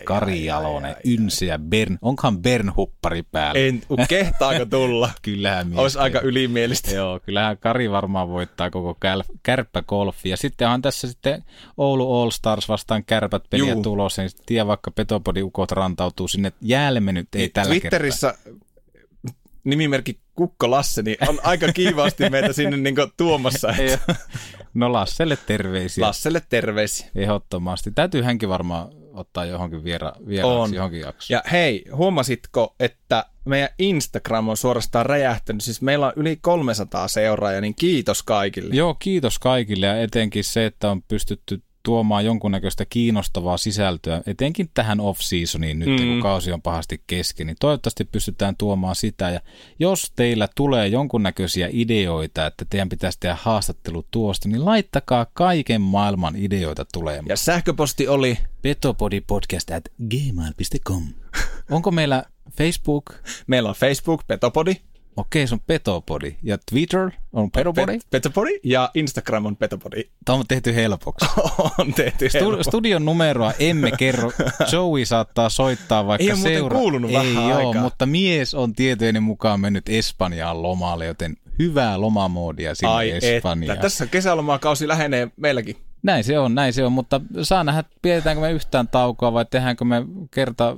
[0.03, 1.97] Kari Jalonen, Ynse ja Bern.
[2.01, 3.59] Onkohan Bern huppari päällä?
[3.59, 5.09] En, kehtaako tulla?
[5.21, 6.91] kyllähän mies Olisi aika ylimielistä.
[6.91, 8.97] Joo, kyllähän Kari varmaan voittaa koko
[9.43, 10.29] kärppäkolfi.
[10.29, 11.43] Ja sitten on tässä sitten
[11.77, 14.21] Oulu All Stars vastaan kärpät peliä tulossa.
[14.21, 16.51] Niin sitten tiedä vaikka Petopodi ukot rantautuu sinne.
[16.61, 18.33] Jäälle nyt ei tällä kertaa.
[19.63, 23.73] Nimimerkki Kukko Lasse, niin on aika kiivaasti meitä sinne niin tuomassa.
[23.79, 24.15] Että
[24.73, 26.05] No Lasselle terveisiä.
[26.05, 27.07] Lasselle terveisiä.
[27.15, 27.91] Ehdottomasti.
[27.91, 30.73] Täytyy hänkin varmaan ottaa johonkin viera, vieraaksi On.
[30.73, 31.35] johonkin jaksoon.
[31.35, 35.61] Ja hei, huomasitko, että meidän Instagram on suorastaan räjähtänyt?
[35.61, 38.75] Siis meillä on yli 300 seuraajaa, niin kiitos kaikille.
[38.75, 44.99] Joo, kiitos kaikille ja etenkin se, että on pystytty tuomaan jonkunnäköistä kiinnostavaa sisältöä, etenkin tähän
[44.99, 46.07] off-seasoniin nyt, Mm.
[46.07, 49.29] kun kausi on pahasti kesken, niin toivottavasti pystytään tuomaan sitä.
[49.29, 49.39] Ja
[49.79, 56.35] jos teillä tulee jonkunnäköisiä ideoita, että teidän pitäisi tehdä haastattelu tuosta, niin laittakaa kaiken maailman
[56.35, 57.25] ideoita tulemaan.
[57.29, 61.03] Ja sähköposti oli petopodipodcast at gmail.com.
[61.71, 62.23] Onko meillä
[62.57, 63.13] Facebook?
[63.47, 64.75] Meillä on Facebook, Petopodi.
[65.17, 66.35] Okei, se on Petopodi.
[66.43, 67.91] Ja Twitter on Petopodi?
[67.97, 70.03] Pet- Petopodi ja Instagram on Petopodi.
[70.25, 71.25] Tämä on tehty helpoksi.
[71.79, 72.63] on tehty Stu- helpoksi.
[72.69, 74.31] studion numeroa emme kerro.
[74.71, 76.77] Joey saattaa soittaa vaikka Ei ole seura...
[76.77, 77.81] kuulunut Ei vähän joo, aikaa.
[77.81, 83.73] mutta mies on tietojeni mukaan mennyt Espanjaan lomalle, joten hyvää lomamoodia sinne Ai Espanjaan.
[83.75, 85.77] että, tässä kesälomakausi lähenee meilläkin.
[86.03, 89.85] Näin se on, näin se on, mutta saa nähdä, pidetäänkö me yhtään taukoa vai tehdäänkö
[89.85, 90.77] me kerta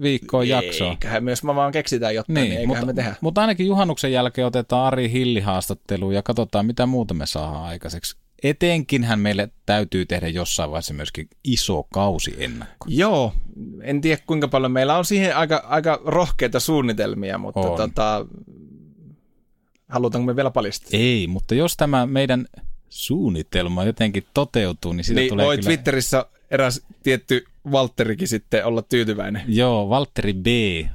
[0.00, 0.90] viikkoon jaksoa.
[0.90, 3.14] Eiköhän myös mä vaan keksitään jotain, niin, niin mutta, me tehdä.
[3.20, 8.16] mutta ainakin juhannuksen jälkeen otetaan Ari Hilli haastatteluun ja katsotaan, mitä muuta me saadaan aikaiseksi.
[8.42, 12.86] Etenkinhän meille täytyy tehdä jossain vaiheessa myöskin iso kausi ennakko.
[12.88, 13.32] Joo,
[13.82, 17.76] en tiedä kuinka paljon meillä on siihen aika, aika rohkeita suunnitelmia, mutta On.
[17.76, 18.26] tota,
[19.88, 20.88] halutaanko me vielä paljastaa?
[20.92, 22.46] Ei, mutta jos tämä meidän
[22.90, 25.66] suunnitelma jotenkin toteutuu, niin siitä niin tulee voi kyllä...
[25.66, 29.42] Twitterissä eräs tietty Valtterikin sitten olla tyytyväinen.
[29.48, 30.46] Joo, Valtteri B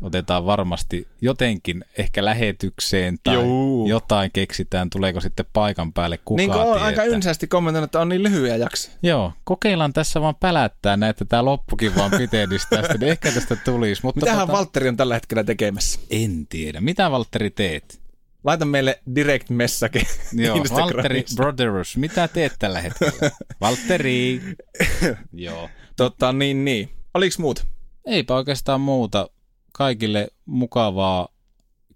[0.02, 3.88] otetaan varmasti jotenkin ehkä lähetykseen tai Joo.
[3.88, 6.86] jotain keksitään, tuleeko sitten paikan päälle kukaan niin kuin on tietää.
[6.86, 8.98] aika ynsästi kommentoinut, että on niin lyhyitä jaksoja.
[9.04, 13.56] Joo, kokeillaan tässä vaan pälättää näin, että tämä loppukin vaan pitenisi tästä, niin ehkä tästä
[13.56, 14.02] tulisi.
[14.04, 16.00] Mutta Mitähän tota, Valtteri on tällä hetkellä tekemässä?
[16.10, 16.82] En tiedä.
[16.82, 18.05] Mitä Valtteri teet?
[18.46, 20.00] Laita meille direct message
[20.34, 20.58] Joo.
[20.58, 23.32] Valtteri Brothers, mitä teet tällä hetkellä?
[23.62, 24.42] Valtteri.
[25.34, 25.70] Joo.
[25.98, 26.90] Totta, niin, niin.
[27.14, 27.68] Oliko muut?
[28.06, 29.30] Eipä oikeastaan muuta.
[29.72, 31.28] Kaikille mukavaa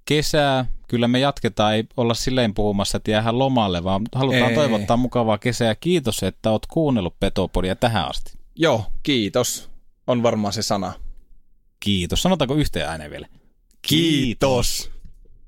[0.06, 0.66] kesää.
[0.88, 4.56] Kyllä me jatketaan, ei olla silleen puhumassa, että jäähän lomalle, vaan halutaan Ei.
[4.56, 5.76] toivottaa mukavaa kesää.
[5.76, 8.34] Kiitos, että oot kuunnellut Petopodia tähän asti.
[8.56, 9.69] Joo, kiitos.
[10.07, 10.94] On varmaan se sana.
[11.80, 12.22] Kiitos.
[12.22, 13.28] Sanotaanko yhteen ääneen vielä?
[13.82, 14.91] Kiitos.